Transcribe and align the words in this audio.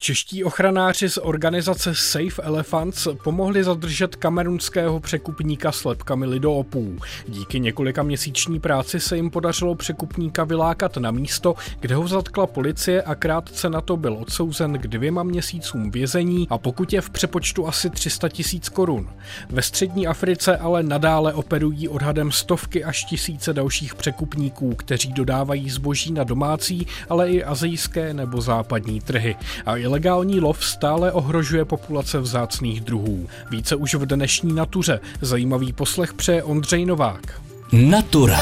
Čeští 0.00 0.44
ochranáři 0.44 1.08
z 1.08 1.18
organizace 1.22 1.94
Safe 1.94 2.42
Elephants 2.42 3.08
pomohli 3.24 3.64
zadržet 3.64 4.16
kamerunského 4.16 5.00
překupníka 5.00 5.72
s 5.72 5.84
lepkami 5.84 6.26
lidoopů. 6.26 6.98
Díky 7.28 7.60
několika 7.60 8.02
měsíční 8.02 8.60
práci 8.60 9.00
se 9.00 9.16
jim 9.16 9.30
podařilo 9.30 9.74
překupníka 9.74 10.44
vylákat 10.44 10.96
na 10.96 11.10
místo, 11.10 11.54
kde 11.80 11.94
ho 11.94 12.08
zatkla 12.08 12.46
policie 12.46 13.02
a 13.02 13.14
krátce 13.14 13.70
na 13.70 13.80
to 13.80 13.96
byl 13.96 14.14
odsouzen 14.14 14.78
k 14.78 14.86
dvěma 14.86 15.22
měsícům 15.22 15.90
vězení 15.90 16.46
a 16.50 16.58
pokud 16.58 16.92
je 16.92 17.00
v 17.00 17.10
přepočtu 17.10 17.68
asi 17.68 17.90
300 17.90 18.28
tisíc 18.28 18.68
korun. 18.68 19.10
Ve 19.50 19.62
střední 19.62 20.06
Africe 20.06 20.56
ale 20.56 20.82
nadále 20.82 21.34
operují 21.34 21.88
odhadem 21.88 22.32
stovky 22.32 22.84
až 22.84 23.04
tisíce 23.04 23.52
dalších 23.52 23.94
překupníků, 23.94 24.74
kteří 24.74 25.12
dodávají 25.12 25.70
zboží 25.70 26.12
na 26.12 26.24
domácí, 26.24 26.86
ale 27.08 27.30
i 27.30 27.44
azijské 27.44 28.14
nebo 28.14 28.40
západní 28.40 29.00
trhy. 29.00 29.36
A 29.66 29.76
ilegální 29.88 30.40
lov 30.40 30.64
stále 30.64 31.12
ohrožuje 31.12 31.64
populace 31.64 32.20
vzácných 32.20 32.80
druhů. 32.80 33.26
Více 33.50 33.76
už 33.76 33.94
v 33.94 34.06
dnešní 34.06 34.52
natuře. 34.52 35.00
Zajímavý 35.20 35.72
poslech 35.72 36.14
přeje 36.14 36.42
Ondřej 36.42 36.86
Novák. 36.86 37.42
Natura. 37.72 38.38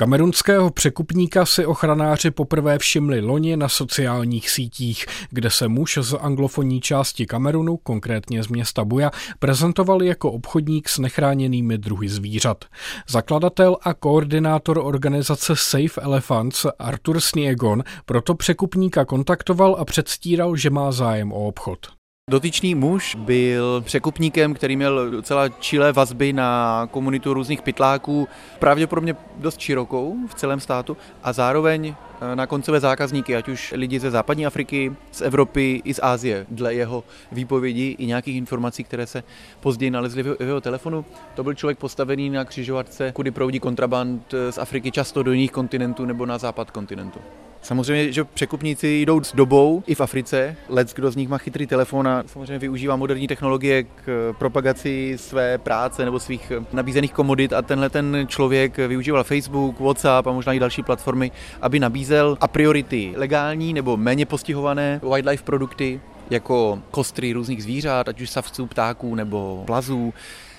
Kamerunského 0.00 0.70
překupníka 0.70 1.46
si 1.46 1.66
ochranáři 1.66 2.30
poprvé 2.30 2.78
všimli 2.78 3.20
loni 3.20 3.56
na 3.56 3.68
sociálních 3.68 4.50
sítích, 4.50 5.06
kde 5.30 5.50
se 5.50 5.68
muž 5.68 5.98
z 6.00 6.14
anglofonní 6.20 6.80
části 6.80 7.26
Kamerunu, 7.26 7.76
konkrétně 7.76 8.42
z 8.42 8.48
města 8.48 8.84
Buja, 8.84 9.10
prezentoval 9.38 10.02
jako 10.02 10.32
obchodník 10.32 10.88
s 10.88 10.98
nechráněnými 10.98 11.78
druhy 11.78 12.08
zvířat. 12.08 12.64
Zakladatel 13.08 13.76
a 13.82 13.94
koordinátor 13.94 14.78
organizace 14.78 15.52
Safe 15.56 16.00
Elephants 16.00 16.66
Arthur 16.78 17.20
Sniegon 17.20 17.84
proto 18.06 18.34
překupníka 18.34 19.04
kontaktoval 19.04 19.76
a 19.78 19.84
předstíral, 19.84 20.56
že 20.56 20.70
má 20.70 20.92
zájem 20.92 21.32
o 21.32 21.46
obchod. 21.46 21.99
Dotyčný 22.30 22.74
muž 22.74 23.14
byl 23.14 23.80
překupníkem, 23.80 24.54
který 24.54 24.76
měl 24.76 25.10
docela 25.10 25.48
čilé 25.48 25.92
vazby 25.92 26.32
na 26.32 26.88
komunitu 26.90 27.34
různých 27.34 27.62
pytláků, 27.62 28.28
pravděpodobně 28.58 29.16
dost 29.36 29.60
širokou 29.60 30.16
v 30.28 30.34
celém 30.34 30.60
státu 30.60 30.96
a 31.22 31.32
zároveň 31.32 31.94
na 32.34 32.46
koncové 32.46 32.80
zákazníky, 32.80 33.36
ať 33.36 33.48
už 33.48 33.74
lidi 33.76 34.00
ze 34.00 34.10
západní 34.10 34.46
Afriky, 34.46 34.92
z 35.12 35.20
Evropy 35.20 35.82
i 35.84 35.94
z 35.94 36.00
Ázie, 36.02 36.46
dle 36.50 36.74
jeho 36.74 37.04
výpovědi 37.32 37.96
i 37.98 38.06
nějakých 38.06 38.36
informací, 38.36 38.84
které 38.84 39.06
se 39.06 39.22
později 39.60 39.90
nalezly 39.90 40.22
v 40.22 40.36
jeho 40.40 40.60
telefonu. 40.60 41.04
To 41.34 41.44
byl 41.44 41.54
člověk 41.54 41.78
postavený 41.78 42.30
na 42.30 42.44
křižovatce, 42.44 43.12
kudy 43.12 43.30
proudí 43.30 43.60
kontraband 43.60 44.34
z 44.50 44.58
Afriky 44.58 44.90
často 44.90 45.22
do 45.22 45.32
jiných 45.32 45.52
kontinentů 45.52 46.04
nebo 46.04 46.26
na 46.26 46.38
západ 46.38 46.70
kontinentu. 46.70 47.18
Samozřejmě, 47.62 48.12
že 48.12 48.24
překupníci 48.24 49.00
jdou 49.00 49.24
s 49.24 49.34
dobou 49.34 49.82
i 49.86 49.94
v 49.94 50.00
Africe. 50.00 50.56
Lec, 50.68 50.94
kdo 50.94 51.10
z 51.10 51.16
nich 51.16 51.28
má 51.28 51.38
chytrý 51.38 51.66
telefon 51.66 52.08
a 52.08 52.22
samozřejmě 52.26 52.58
využívá 52.58 52.96
moderní 52.96 53.28
technologie 53.28 53.82
k 53.82 54.34
propagaci 54.38 55.14
své 55.16 55.58
práce 55.58 56.04
nebo 56.04 56.20
svých 56.20 56.52
nabízených 56.72 57.12
komodit 57.12 57.52
a 57.52 57.62
tenhle 57.62 57.90
ten 57.90 58.24
člověk 58.26 58.76
využíval 58.76 59.24
Facebook, 59.24 59.80
WhatsApp 59.80 60.26
a 60.26 60.32
možná 60.32 60.52
i 60.52 60.58
další 60.58 60.82
platformy, 60.82 61.30
aby 61.60 61.80
nabízel 61.80 62.09
a 62.40 62.48
priority 62.48 63.12
legální 63.16 63.72
nebo 63.72 63.96
méně 63.96 64.26
postihované 64.26 65.00
wildlife 65.02 65.44
produkty, 65.44 66.00
jako 66.30 66.82
kostry 66.90 67.32
různých 67.32 67.62
zvířat, 67.62 68.08
ať 68.08 68.20
už 68.20 68.30
savců, 68.30 68.66
ptáků 68.66 69.14
nebo 69.14 69.62
plazů, 69.66 70.12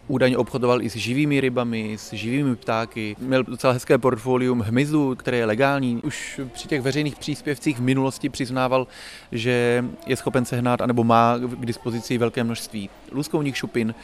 Údajně 0.07 0.37
obchodoval 0.37 0.81
i 0.81 0.89
s 0.89 0.95
živými 0.95 1.41
rybami, 1.41 1.97
s 1.97 2.13
živými 2.13 2.55
ptáky. 2.55 3.15
Měl 3.19 3.43
docela 3.43 3.73
hezké 3.73 3.97
portfolium 3.97 4.59
hmyzu, 4.59 5.15
které 5.15 5.37
je 5.37 5.45
legální. 5.45 6.01
Už 6.03 6.41
při 6.53 6.67
těch 6.67 6.81
veřejných 6.81 7.15
příspěvcích 7.15 7.77
v 7.77 7.81
minulosti 7.81 8.29
přiznával, 8.29 8.87
že 9.31 9.85
je 10.07 10.15
schopen 10.15 10.45
sehnat 10.45 10.81
anebo 10.81 11.03
má 11.03 11.37
k 11.37 11.65
dispozici 11.65 12.17
velké 12.17 12.43
množství 12.43 12.89
luskovních 13.11 13.57
šupin, 13.57 13.95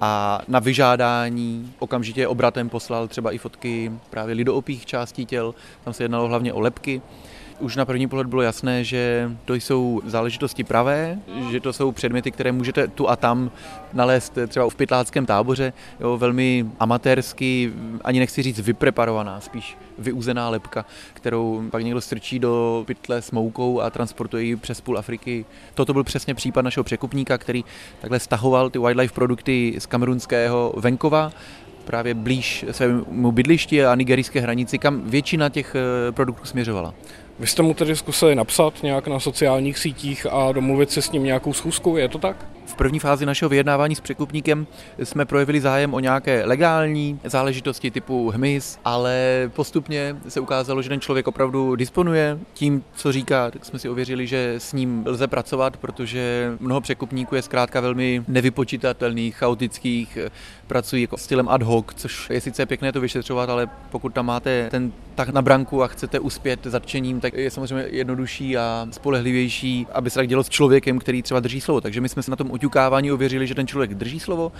a 0.00 0.40
na 0.48 0.58
vyžádání 0.58 1.72
okamžitě 1.78 2.28
obratem 2.28 2.68
poslal 2.68 3.08
třeba 3.08 3.32
i 3.32 3.38
fotky 3.38 3.92
právě 4.10 4.34
lidoopých 4.34 4.86
částí 4.86 5.26
těl, 5.26 5.54
tam 5.84 5.94
se 5.94 6.04
jednalo 6.04 6.28
hlavně 6.28 6.52
o 6.52 6.60
lepky 6.60 7.02
už 7.62 7.76
na 7.76 7.84
první 7.84 8.08
pohled 8.08 8.26
bylo 8.26 8.42
jasné, 8.42 8.84
že 8.84 9.30
to 9.44 9.54
jsou 9.54 10.00
záležitosti 10.06 10.64
pravé, 10.64 11.18
že 11.50 11.60
to 11.60 11.72
jsou 11.72 11.92
předměty, 11.92 12.30
které 12.30 12.52
můžete 12.52 12.88
tu 12.88 13.10
a 13.10 13.16
tam 13.16 13.50
nalézt 13.92 14.38
třeba 14.48 14.70
v 14.70 14.74
pytláckém 14.74 15.26
táboře, 15.26 15.72
jo, 16.00 16.18
velmi 16.18 16.66
amatérsky, 16.80 17.72
ani 18.04 18.18
nechci 18.18 18.42
říct 18.42 18.60
vypreparovaná, 18.60 19.40
spíš 19.40 19.76
vyuzená 19.98 20.48
lepka, 20.48 20.84
kterou 21.14 21.62
pak 21.70 21.82
někdo 21.82 22.00
strčí 22.00 22.38
do 22.38 22.84
pytle 22.86 23.22
s 23.22 23.30
moukou 23.30 23.80
a 23.80 23.90
transportuje 23.90 24.44
ji 24.44 24.56
přes 24.56 24.80
půl 24.80 24.98
Afriky. 24.98 25.44
Toto 25.74 25.92
byl 25.92 26.04
přesně 26.04 26.34
případ 26.34 26.62
našeho 26.62 26.84
překupníka, 26.84 27.38
který 27.38 27.64
takhle 28.00 28.20
stahoval 28.20 28.70
ty 28.70 28.78
wildlife 28.78 29.14
produkty 29.14 29.74
z 29.78 29.86
kamerunského 29.86 30.74
venkova 30.76 31.32
právě 31.82 32.14
blíž 32.14 32.64
svému 32.70 33.32
bydlišti 33.32 33.84
a 33.84 33.94
nigerijské 33.94 34.40
hranici, 34.40 34.78
kam 34.78 35.02
většina 35.10 35.48
těch 35.48 35.74
eh, 35.74 36.12
produktů 36.12 36.44
směřovala. 36.44 36.94
Vy 37.42 37.48
jste 37.48 37.62
mu 37.62 37.74
tedy 37.74 37.96
zkusili 37.96 38.34
napsat 38.34 38.82
nějak 38.82 39.06
na 39.06 39.20
sociálních 39.20 39.78
sítích 39.78 40.26
a 40.30 40.52
domluvit 40.52 40.90
se 40.90 41.02
s 41.02 41.12
ním 41.12 41.24
nějakou 41.24 41.52
schůzkou, 41.52 41.96
je 41.96 42.08
to 42.08 42.18
tak? 42.18 42.46
V 42.66 42.74
první 42.74 42.98
fázi 42.98 43.26
našeho 43.26 43.48
vyjednávání 43.48 43.94
s 43.94 44.00
překupníkem 44.00 44.66
jsme 45.02 45.24
projevili 45.24 45.60
zájem 45.60 45.94
o 45.94 46.00
nějaké 46.00 46.44
legální 46.44 47.20
záležitosti 47.24 47.90
typu 47.90 48.30
hmyz, 48.30 48.78
ale 48.84 49.50
postupně 49.54 50.16
se 50.28 50.40
ukázalo, 50.40 50.82
že 50.82 50.88
ten 50.88 51.00
člověk 51.00 51.26
opravdu 51.26 51.76
disponuje 51.76 52.38
tím, 52.54 52.84
co 52.94 53.12
říká, 53.12 53.50
tak 53.50 53.64
jsme 53.64 53.78
si 53.78 53.88
ověřili, 53.88 54.26
že 54.26 54.54
s 54.58 54.72
ním 54.72 55.04
lze 55.06 55.26
pracovat, 55.26 55.76
protože 55.76 56.52
mnoho 56.60 56.80
překupníků 56.80 57.34
je 57.34 57.42
zkrátka 57.42 57.80
velmi 57.80 58.24
nevypočitatelných, 58.28 59.36
chaotických, 59.36 60.18
pracují 60.66 61.02
jako 61.02 61.16
stylem 61.16 61.48
ad 61.48 61.62
hoc, 61.62 61.86
což 61.96 62.30
je 62.30 62.40
sice 62.40 62.66
pěkné 62.66 62.92
to 62.92 63.00
vyšetřovat, 63.00 63.50
ale 63.50 63.68
pokud 63.90 64.14
tam 64.14 64.26
máte 64.26 64.70
ten 64.70 64.92
tak 65.14 65.28
na 65.28 65.42
branku 65.42 65.82
a 65.82 65.86
chcete 65.86 66.20
uspět 66.20 66.60
zatčením, 66.64 67.20
tak 67.20 67.34
je 67.34 67.50
samozřejmě 67.50 67.86
jednodušší 67.90 68.56
a 68.56 68.88
spolehlivější, 68.90 69.86
aby 69.92 70.10
se 70.10 70.18
tak 70.18 70.28
dělo 70.28 70.44
s 70.44 70.48
člověkem, 70.48 70.98
který 70.98 71.22
třeba 71.22 71.40
drží 71.40 71.60
slovo. 71.60 71.80
Takže 71.80 72.00
my 72.00 72.08
jsme 72.08 72.22
se 72.22 72.30
na 72.30 72.36
tom 72.36 72.50
oťukávání 72.50 73.12
ověřili, 73.12 73.46
že 73.46 73.54
ten 73.54 73.66
člověk 73.66 73.94
drží 73.94 74.20
slovo 74.20 74.52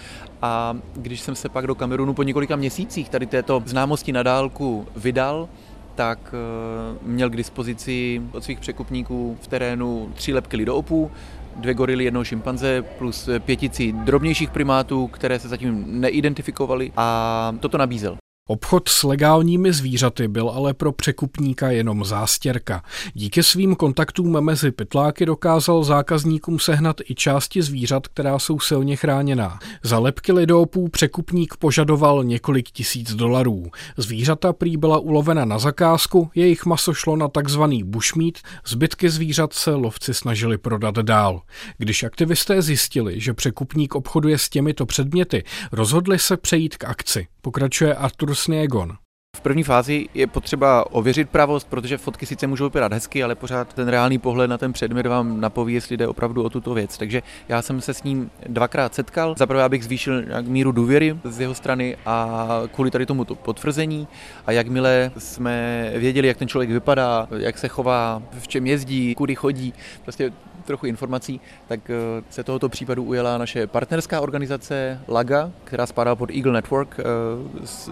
a 0.43 0.77
když 0.93 1.21
jsem 1.21 1.35
se 1.35 1.49
pak 1.49 1.67
do 1.67 1.75
Kamerunu 1.75 2.15
po 2.15 2.23
několika 2.23 2.57
měsících 2.57 3.09
tady 3.09 3.27
této 3.27 3.63
známosti 3.67 4.13
na 4.13 4.23
dálku 4.23 4.87
vydal, 4.97 5.49
tak 5.95 6.19
eh, 6.35 6.99
měl 7.03 7.31
k 7.31 7.37
dispozici 7.37 8.23
od 8.33 8.45
svých 8.45 8.61
překupníků 8.61 9.39
v 9.41 9.47
terénu 9.47 10.13
tři 10.15 10.33
lepky 10.35 10.57
lidoopů, 10.57 11.11
dvě 11.57 11.75
gorily, 11.75 12.05
jednoho 12.05 12.25
šimpanze 12.25 12.83
plus 12.83 13.29
pětici 13.39 13.93
drobnějších 13.93 14.51
primátů, 14.51 15.07
které 15.07 15.39
se 15.39 15.49
zatím 15.49 15.85
neidentifikovaly 16.01 16.93
a 16.97 17.55
toto 17.61 17.79
nabízel. 17.79 18.17
Obchod 18.49 18.89
s 18.89 19.03
legálními 19.03 19.73
zvířaty 19.73 20.29
byl 20.29 20.49
ale 20.49 20.75
pro 20.75 20.93
překupníka 20.93 21.71
jenom 21.71 22.05
zástěrka. 22.05 22.83
Díky 23.15 23.43
svým 23.43 23.77
kontaktům 23.77 24.41
mezi 24.41 24.71
pytláky 24.71 25.27
dokázal 25.27 25.85
zákazníkům 25.85 26.59
sehnat 26.59 26.97
i 27.05 27.15
části 27.15 27.63
zvířat, 27.63 28.09
která 28.09 28.39
jsou 28.39 28.61
silně 28.61 28.97
chráněná. 28.97 29.59
Za 29.83 29.99
lepky 29.99 30.33
lidopů 30.33 30.89
překupník 30.89 31.57
požadoval 31.57 32.25
několik 32.25 32.71
tisíc 32.71 33.15
dolarů. 33.15 33.67
Zvířata 33.97 34.53
prý 34.53 34.77
byla 34.77 34.99
ulovena 34.99 35.45
na 35.45 35.59
zakázku, 35.59 36.31
jejich 36.35 36.67
maso 36.67 36.95
šlo 36.95 37.17
na 37.17 37.29
takzvaný 37.29 37.85
bushmeat, 37.85 38.35
zbytky 38.67 39.11
zvířat 39.11 39.53
se 39.53 39.71
lovci 39.71 40.15
snažili 40.15 40.59
prodat 40.59 40.95
dál. 40.95 41.43
Když 41.79 42.03
aktivisté 42.03 42.63
zjistili, 42.63 43.21
že 43.21 43.35
překupník 43.35 43.95
obchoduje 43.95 44.39
s 44.39 44.49
těmito 44.49 44.87
předměty, 44.87 45.45
rozhodli 45.73 46.19
se 46.19 46.37
přejít 46.37 46.77
k 46.77 46.85
akci. 46.85 47.27
Pokračuje 47.41 47.95
Artur 47.95 48.32
Sniegon. 48.35 48.99
V 49.37 49.41
první 49.41 49.63
fázi 49.63 50.09
je 50.15 50.27
potřeba 50.27 50.93
ověřit 50.93 51.31
pravost, 51.31 51.69
protože 51.71 51.99
fotky 51.99 52.27
sice 52.27 52.47
můžou 52.47 52.65
vypadat 52.65 52.93
hezky, 52.93 53.23
ale 53.23 53.35
pořád 53.35 53.75
ten 53.75 53.89
reálný 53.89 54.19
pohled 54.19 54.51
na 54.51 54.59
ten 54.59 54.73
předmět 54.73 55.07
vám 55.07 55.41
napoví, 55.41 55.75
jestli 55.75 55.97
jde 55.97 56.09
opravdu 56.09 56.43
o 56.43 56.51
tuto 56.51 56.75
věc. 56.75 56.99
Takže 56.99 57.23
já 57.49 57.63
jsem 57.63 57.81
se 57.81 57.95
s 57.95 58.03
ním 58.03 58.31
dvakrát 58.47 58.95
setkal. 58.95 59.35
Zaprvé 59.39 59.63
abych 59.63 59.85
zvýšil 59.85 60.25
nějak 60.25 60.47
míru 60.47 60.73
důvěry 60.73 61.17
z 61.25 61.41
jeho 61.41 61.55
strany 61.55 61.97
a 62.07 62.39
kvůli 62.73 62.91
tady 62.91 63.07
tomu 63.07 63.25
potvrzení. 63.25 64.09
A 64.47 64.53
jakmile 64.53 65.11
jsme 65.19 65.91
věděli, 65.97 66.29
jak 66.29 66.37
ten 66.37 66.49
člověk 66.49 66.71
vypadá, 66.71 67.29
jak 67.37 67.59
se 67.59 67.69
chová, 67.69 68.23
v 68.39 68.49
čem 68.49 68.67
jezdí, 68.67 69.15
kudy 69.15 69.35
chodí, 69.35 69.75
prostě 70.03 70.33
trochu 70.63 70.87
informací, 70.87 71.41
tak 71.69 71.91
eh, 71.91 72.23
se 72.31 72.45
tohoto 72.45 72.69
případu 72.69 73.05
ujela 73.05 73.39
naše 73.39 73.67
partnerská 73.67 74.21
organizace 74.21 75.01
LAGA, 75.09 75.51
která 75.65 75.87
spadá 75.87 76.17
pod 76.17 76.31
Eagle 76.31 76.53
Network, 76.53 76.97
eh, 76.99 77.05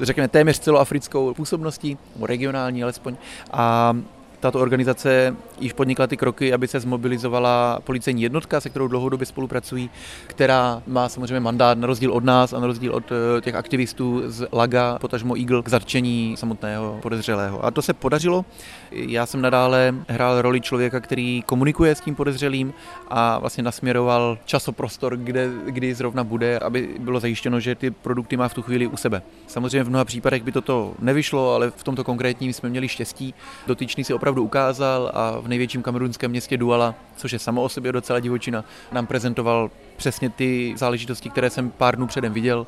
řekněme 0.02 0.28
téměř 0.28 0.58
celoafrickou 0.58 1.29
působností, 1.34 1.98
regionální 2.22 2.82
alespoň. 2.82 3.16
A 3.52 3.96
tato 4.40 4.60
organizace 4.60 5.36
již 5.60 5.72
podnikla 5.72 6.06
ty 6.06 6.16
kroky, 6.16 6.52
aby 6.52 6.68
se 6.68 6.80
zmobilizovala 6.80 7.78
policejní 7.84 8.22
jednotka, 8.22 8.60
se 8.60 8.70
kterou 8.70 8.88
dlouhodobě 8.88 9.26
spolupracují, 9.26 9.90
která 10.26 10.82
má 10.86 11.08
samozřejmě 11.08 11.40
mandát 11.40 11.78
na 11.78 11.86
rozdíl 11.86 12.12
od 12.12 12.24
nás 12.24 12.52
a 12.52 12.60
na 12.60 12.66
rozdíl 12.66 12.94
od 12.94 13.04
eh, 13.12 13.40
těch 13.40 13.54
aktivistů 13.54 14.22
z 14.26 14.48
Laga, 14.52 14.98
potažmo 15.00 15.36
Eagle, 15.38 15.62
k 15.62 15.68
zatčení 15.68 16.36
samotného 16.36 16.98
podezřelého. 17.02 17.64
A 17.64 17.70
to 17.70 17.82
se 17.82 17.94
podařilo. 17.94 18.44
Já 18.90 19.26
jsem 19.26 19.42
nadále 19.42 19.94
hrál 20.08 20.42
roli 20.42 20.60
člověka, 20.60 21.00
který 21.00 21.42
komunikuje 21.46 21.94
s 21.94 22.00
tím 22.00 22.14
podezřelým 22.14 22.72
a 23.08 23.38
vlastně 23.38 23.62
nasměroval 23.62 24.38
časoprostor, 24.44 25.16
kde, 25.16 25.50
kdy 25.66 25.94
zrovna 25.94 26.24
bude, 26.24 26.58
aby 26.58 26.88
bylo 26.98 27.20
zajištěno, 27.20 27.60
že 27.60 27.74
ty 27.74 27.90
produkty 27.90 28.36
má 28.36 28.48
v 28.48 28.54
tu 28.54 28.62
chvíli 28.62 28.86
u 28.86 28.96
sebe. 28.96 29.22
Samozřejmě 29.46 29.84
v 29.84 29.88
mnoha 29.88 30.04
případech 30.04 30.42
by 30.42 30.52
toto 30.52 30.94
nevyšlo, 30.98 31.54
ale 31.54 31.70
v 31.70 31.84
tomto 31.84 32.04
konkrétním 32.04 32.52
jsme 32.52 32.68
měli 32.68 32.88
štěstí. 32.88 33.34
Dotyčný 33.66 34.04
si 34.04 34.14
opravdu 34.14 34.29
ukázal 34.38 35.10
a 35.14 35.40
v 35.40 35.48
největším 35.48 35.82
kamerunském 35.82 36.30
městě 36.30 36.56
Duala, 36.56 36.94
což 37.16 37.32
je 37.32 37.38
samo 37.38 37.62
o 37.62 37.68
sobě 37.68 37.92
docela 37.92 38.20
divočina, 38.20 38.64
nám 38.92 39.06
prezentoval 39.06 39.70
přesně 39.96 40.30
ty 40.30 40.74
záležitosti, 40.76 41.30
které 41.30 41.50
jsem 41.50 41.70
pár 41.70 41.96
dnů 41.96 42.06
předem 42.06 42.32
viděl 42.32 42.66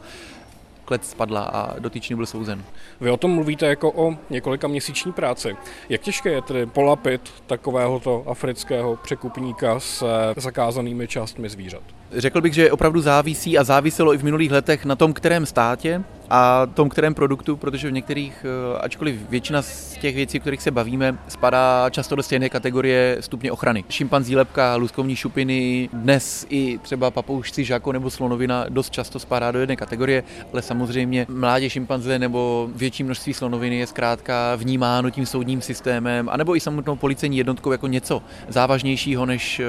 klec 0.85 1.11
spadla 1.11 1.43
a 1.43 1.79
dotyčný 1.79 2.17
byl 2.17 2.27
souzen. 2.27 2.65
Vy 3.01 3.11
o 3.11 3.17
tom 3.17 3.31
mluvíte 3.31 3.67
jako 3.67 3.93
o 3.93 4.17
několika 4.31 4.69
měsíční 4.69 5.13
práci. 5.13 5.57
Jak 5.89 6.01
těžké 6.01 6.33
je 6.33 6.43
tedy 6.43 6.67
polapit 6.67 7.21
takovéhoto 7.47 8.25
afrického 8.27 8.97
překupníka 8.97 9.81
s 9.81 10.05
zakázanými 10.37 11.09
částmi 11.09 11.49
zvířat? 11.49 11.83
Řekl 12.13 12.41
bych, 12.41 12.55
že 12.55 12.73
opravdu 12.73 13.01
závisí 13.01 13.59
a 13.59 13.65
záviselo 13.65 14.15
i 14.15 14.19
v 14.19 14.25
minulých 14.25 14.53
letech 14.53 14.85
na 14.85 14.97
tom, 14.97 15.13
kterém 15.13 15.47
státě 15.47 16.03
a 16.35 16.67
tom, 16.67 16.89
kterém 16.89 17.15
produktu, 17.15 17.57
protože 17.57 17.89
v 17.89 17.93
některých, 17.93 18.47
eh, 18.75 18.79
ačkoliv 18.79 19.31
většina 19.31 19.63
z 19.63 19.97
těch 20.01 20.15
věcí, 20.15 20.39
o 20.39 20.41
kterých 20.41 20.63
se 20.63 20.71
bavíme, 20.71 21.19
spadá 21.29 21.91
často 21.91 22.17
do 22.17 22.23
stejné 22.23 22.49
kategorie 22.49 23.17
stupně 23.21 23.53
ochrany. 23.53 23.85
Šimpanzí 23.89 24.37
lepka, 24.37 24.77
luskovní 24.77 25.17
šupiny, 25.17 25.89
dnes 25.93 26.47
i 26.49 26.79
třeba 26.79 27.11
papoušci, 27.11 27.65
žáko 27.65 27.93
nebo 27.93 28.11
slonovina 28.11 28.67
dost 28.69 28.91
často 28.91 29.19
spadá 29.19 29.51
do 29.51 29.59
jedné 29.61 29.77
kategorie, 29.77 30.23
ale 30.53 30.63
samozřejmě 30.63 31.27
mládě 31.29 31.71
šimpanze 31.71 32.19
nebo 32.19 32.71
větší 32.77 33.05
množství 33.05 33.35
slonoviny 33.35 33.77
je 33.77 33.87
zkrátka 33.87 34.57
vnímáno 34.57 35.11
tím 35.11 35.27
soudním 35.27 35.61
systémem, 35.61 36.29
anebo 36.29 36.57
i 36.57 36.61
samotnou 36.61 36.97
policejní 36.97 37.39
jednotkou 37.39 37.73
jako 37.73 37.87
něco 37.87 38.23
závažnějšího 38.49 39.27
než 39.27 39.61
eh, 39.61 39.65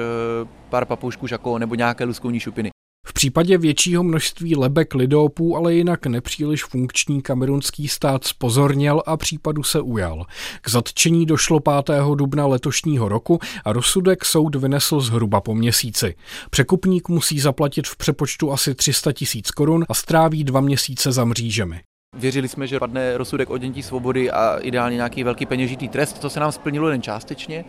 pár 0.68 0.84
papoušků 0.84 1.26
žako 1.26 1.58
nebo 1.58 1.74
nějaké 1.74 2.04
luskovní 2.04 2.40
šupiny. 2.40 2.73
Případě 3.16 3.58
většího 3.58 4.02
množství 4.02 4.56
lebek 4.56 4.94
lidopů 4.94 5.56
ale 5.56 5.74
jinak 5.74 6.06
nepříliš 6.06 6.64
funkční 6.64 7.22
kamerunský 7.22 7.88
stát 7.88 8.24
spozorněl 8.24 9.02
a 9.06 9.16
případu 9.16 9.62
se 9.62 9.80
ujal. 9.80 10.26
K 10.60 10.70
zatčení 10.70 11.26
došlo 11.26 11.60
5. 11.60 12.00
dubna 12.14 12.46
letošního 12.46 13.08
roku 13.08 13.38
a 13.64 13.72
rozsudek 13.72 14.24
soud 14.24 14.54
vynesl 14.54 15.00
zhruba 15.00 15.40
po 15.40 15.54
měsíci. 15.54 16.14
Překupník 16.50 17.08
musí 17.08 17.40
zaplatit 17.40 17.86
v 17.86 17.96
přepočtu 17.96 18.52
asi 18.52 18.74
300 18.74 19.12
tisíc 19.12 19.50
korun 19.50 19.84
a 19.88 19.94
stráví 19.94 20.44
dva 20.44 20.60
měsíce 20.60 21.12
za 21.12 21.24
mřížemi. 21.24 21.80
Věřili 22.16 22.48
jsme, 22.48 22.66
že 22.66 22.78
padne 22.78 23.18
rozsudek 23.18 23.50
odnětí 23.50 23.82
svobody 23.82 24.30
a 24.30 24.56
ideálně 24.56 24.96
nějaký 24.96 25.24
velký 25.24 25.46
peněžitý 25.46 25.88
trest. 25.88 26.18
To 26.18 26.30
se 26.30 26.40
nám 26.40 26.52
splnilo 26.52 26.88
jen 26.88 27.02
částečně. 27.02 27.64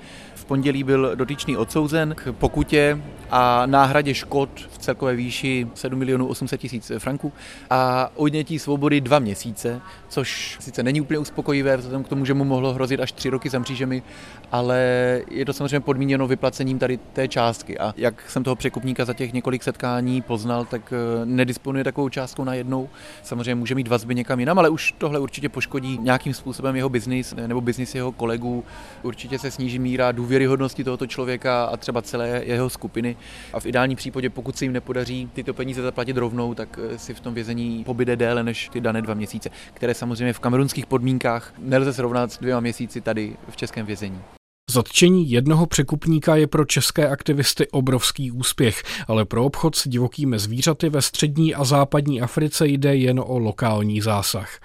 Pondělí 0.48 0.84
byl 0.84 1.16
dotyčný 1.16 1.58
odsouzen 1.58 2.16
k 2.16 2.32
pokutě 2.32 3.02
a 3.32 3.66
náhradě 3.66 4.14
škod 4.14 4.50
v 4.70 4.78
celkové 4.78 5.16
výši 5.16 5.68
7 5.74 6.00
milionů 6.00 6.28
800 6.28 6.62
tisíc 6.62 6.92
franků 6.98 7.34
a 7.70 8.12
odnětí 8.16 8.60
svobody 8.60 9.02
dva 9.02 9.20
měsíce, 9.20 9.82
což 10.10 10.58
sice 10.60 10.84
není 10.84 11.02
úplně 11.02 11.20
uspokojivé, 11.20 11.78
vzhledem 11.78 12.04
k 12.04 12.08
tomu, 12.08 12.26
že 12.26 12.34
mu 12.34 12.44
mohlo 12.44 12.74
hrozit 12.74 13.00
až 13.00 13.12
tři 13.12 13.30
roky 13.30 13.50
za 13.50 13.60
mřížemi, 13.60 14.04
ale 14.52 14.80
je 15.32 15.46
to 15.46 15.54
samozřejmě 15.54 15.80
podmíněno 15.80 16.28
vyplacením 16.28 16.80
tady 16.80 17.00
té 17.14 17.28
částky. 17.28 17.78
A 17.78 17.94
jak 17.98 18.30
jsem 18.30 18.44
toho 18.44 18.56
překupníka 18.56 19.06
za 19.06 19.14
těch 19.14 19.34
několik 19.34 19.64
setkání 19.64 20.22
poznal, 20.22 20.66
tak 20.66 20.94
eh, 20.94 21.26
nedisponuje 21.26 21.84
takovou 21.84 22.10
částkou 22.10 22.44
na 22.44 22.54
jednou. 22.54 22.90
Samozřejmě 23.24 23.56
může 23.56 23.76
mít 23.76 23.88
vazby 23.88 24.16
někam 24.16 24.40
jinam, 24.40 24.60
ale 24.60 24.70
už 24.70 24.96
tohle 24.98 25.20
určitě 25.20 25.50
poškodí 25.50 25.98
nějakým 26.02 26.34
způsobem 26.34 26.76
jeho 26.76 26.90
biznis 26.90 27.34
nebo 27.48 27.62
biznis 27.62 27.96
jeho 27.96 28.12
kolegů. 28.12 28.64
Určitě 29.04 29.40
se 29.40 29.52
sníží 29.52 29.80
míra 29.80 30.12
důvěryhodnosti 30.36 30.84
tohoto 30.84 31.08
člověka 31.08 31.66
a 31.66 31.78
třeba 31.78 32.02
celé 32.02 32.42
jeho 32.46 32.70
skupiny. 32.70 33.18
A 33.54 33.60
v 33.60 33.66
ideálním 33.66 33.98
případě, 33.98 34.30
pokud 34.30 34.58
se 34.58 34.66
jim 34.66 34.74
nepodaří 34.74 35.30
tyto 35.34 35.54
peníze 35.54 35.82
zaplatit 35.82 36.18
rovnou, 36.18 36.54
tak 36.54 36.80
eh, 36.82 36.98
si 36.98 37.14
v 37.14 37.20
tom 37.20 37.34
vězení 37.34 37.84
pobyde 37.84 38.16
déle 38.16 38.44
než 38.44 38.70
ty 38.70 38.82
dané 38.82 39.02
dva 39.02 39.14
měsíce, 39.14 39.50
které 39.74 39.94
samozřejmě 39.94 40.34
v 40.34 40.40
kamerunských 40.40 40.86
podmínkách 40.86 41.54
nelze 41.60 41.94
srovnat 41.94 42.32
s 42.32 42.40
dvěma 42.40 42.60
měsíci 42.60 43.02
tady 43.02 43.36
v 43.50 43.56
českém 43.58 43.86
vězení. 43.86 44.22
Zatčení 44.72 45.32
jednoho 45.32 45.66
překupníka 45.66 46.36
je 46.36 46.48
pro 46.48 46.66
české 46.66 47.10
aktivisty 47.10 47.68
obrovský 47.68 48.32
úspěch, 48.32 48.84
ale 49.08 49.26
pro 49.26 49.46
obchod 49.46 49.76
s 49.76 49.88
divokými 49.88 50.40
zvířaty 50.40 50.90
ve 50.90 51.02
střední 51.02 51.56
a 51.56 51.64
západní 51.64 52.22
Africe 52.22 52.68
jde 52.68 52.96
jen 52.96 53.20
o 53.26 53.40
lokální 53.40 54.02
zásah. 54.02 54.60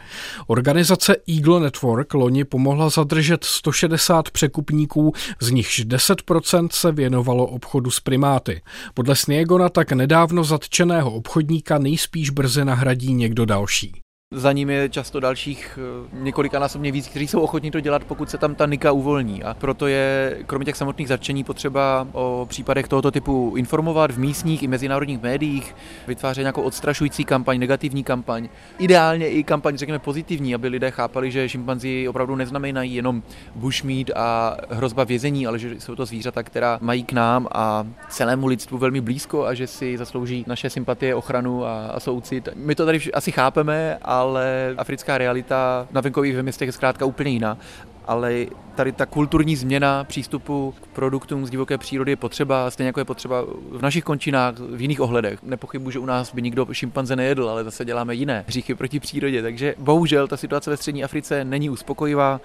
Organizace 0.47 1.17
Eagle 1.29 1.61
Network 1.61 2.15
loni 2.15 2.45
pomohla 2.45 2.89
zadržet 2.89 3.45
160 3.45 4.31
překupníků, 4.31 5.13
z 5.41 5.51
nichž 5.51 5.87
10% 5.87 6.69
se 6.73 6.93
věnovalo 6.93 7.47
obchodu 7.47 7.91
s 7.91 8.01
primáty. 8.01 8.63
Podle 8.95 9.17
Sniegona 9.17 9.69
tak 9.69 9.93
nedávno 9.93 10.45
zatčeného 10.45 11.11
obchodníka 11.11 11.79
nejspíš 11.79 12.31
brzy 12.31 12.65
nahradí 12.65 13.15
někdo 13.15 13.45
další. 13.45 14.03
Za 14.35 14.53
ním 14.53 14.71
je 14.71 14.89
často 14.89 15.21
dalších 15.21 15.79
eh, 15.83 16.09
několikanásobně 16.13 16.93
víc, 16.93 17.09
kteří 17.09 17.27
jsou 17.27 17.41
ochotní 17.41 17.71
to 17.71 17.81
dělat, 17.81 18.05
pokud 18.05 18.31
se 18.31 18.39
tam 18.39 18.55
ta 18.55 18.67
nika 18.67 18.93
uvolní. 18.93 19.43
A 19.43 19.55
proto 19.55 19.87
je 19.87 20.39
kromě 20.47 20.65
těch 20.65 20.77
samotných 20.77 21.09
zatčení 21.09 21.45
potřeba 21.45 22.07
o 22.13 22.47
případech 22.49 22.89
tohoto 22.89 23.11
typu 23.11 23.55
informovat 23.57 24.11
v 24.11 24.19
místních 24.19 24.63
i 24.63 24.67
mezinárodních 24.67 25.23
médiích, 25.23 25.77
vytvářet 26.07 26.43
nějakou 26.43 26.63
odstrašující 26.63 27.25
kampaň, 27.25 27.59
negativní 27.59 28.05
kampaň. 28.05 28.49
Ideálně 28.79 29.29
i 29.29 29.45
kampaň, 29.45 29.77
řekněme, 29.77 29.99
pozitivní, 29.99 30.55
aby 30.55 30.69
lidé 30.69 30.91
chápali, 30.91 31.31
že 31.31 31.49
šimpanzi 31.49 32.09
opravdu 32.09 32.37
neznamenají 32.37 32.95
jenom 32.95 33.23
bushmeat 33.55 34.11
a 34.17 34.57
hrozba 34.71 35.05
vězení, 35.05 35.47
ale 35.47 35.59
že 35.59 35.81
jsou 35.81 35.95
to 35.95 36.07
zvířata, 36.07 36.43
která 36.43 36.79
mají 36.83 37.05
k 37.05 37.13
nám 37.13 37.49
a 37.53 37.87
celému 38.09 38.47
lidstvu 38.47 38.79
velmi 38.79 39.01
blízko 39.01 39.47
a 39.47 39.55
že 39.55 39.67
si 39.67 39.99
zaslouží 39.99 40.45
naše 40.47 40.71
sympatie, 40.71 41.15
ochranu 41.15 41.65
a, 41.65 41.87
a 41.87 42.01
soucit. 42.01 42.49
My 42.57 42.75
to 42.75 42.87
tady 42.87 43.13
asi 43.13 43.33
chápeme 43.33 43.99
a 44.03 44.20
ale 44.21 44.75
africká 44.79 45.19
realita 45.19 45.89
na 45.91 46.01
venkových 46.01 46.43
městech 46.43 46.67
je 46.69 46.73
zkrátka 46.73 47.05
úplně 47.05 47.31
jiná. 47.31 47.59
Ale 48.07 48.47
tady 48.75 48.93
ta 48.93 49.07
kulturní 49.07 49.57
změna 49.57 50.05
přístupu 50.05 50.75
k 50.83 50.87
produktům 50.87 51.47
z 51.47 51.51
divoké 51.51 51.79
přírody 51.79 52.13
je 52.13 52.17
potřeba, 52.17 52.71
stejně 52.71 52.89
jako 52.89 53.01
je 53.01 53.05
potřeba 53.05 53.45
v 53.71 53.83
našich 53.83 54.05
končinách, 54.05 54.55
v 54.59 54.81
jiných 54.81 55.01
ohledech. 55.01 55.43
Nepochybuji, 55.43 55.91
že 55.91 55.99
u 55.99 56.07
nás 56.07 56.35
by 56.35 56.43
nikdo 56.43 56.67
šimpanze 56.73 57.17
nejedl, 57.17 57.49
ale 57.49 57.65
zase 57.65 57.85
děláme 57.85 58.15
jiné 58.15 58.45
hříchy 58.49 58.75
proti 58.75 59.01
přírodě. 59.01 59.43
Takže 59.43 59.75
bohužel 59.79 60.29
ta 60.29 60.37
situace 60.37 60.71
ve 60.71 60.77
střední 60.77 61.05
Africe 61.05 61.45
není 61.45 61.71
uspokojivá. 61.71 62.41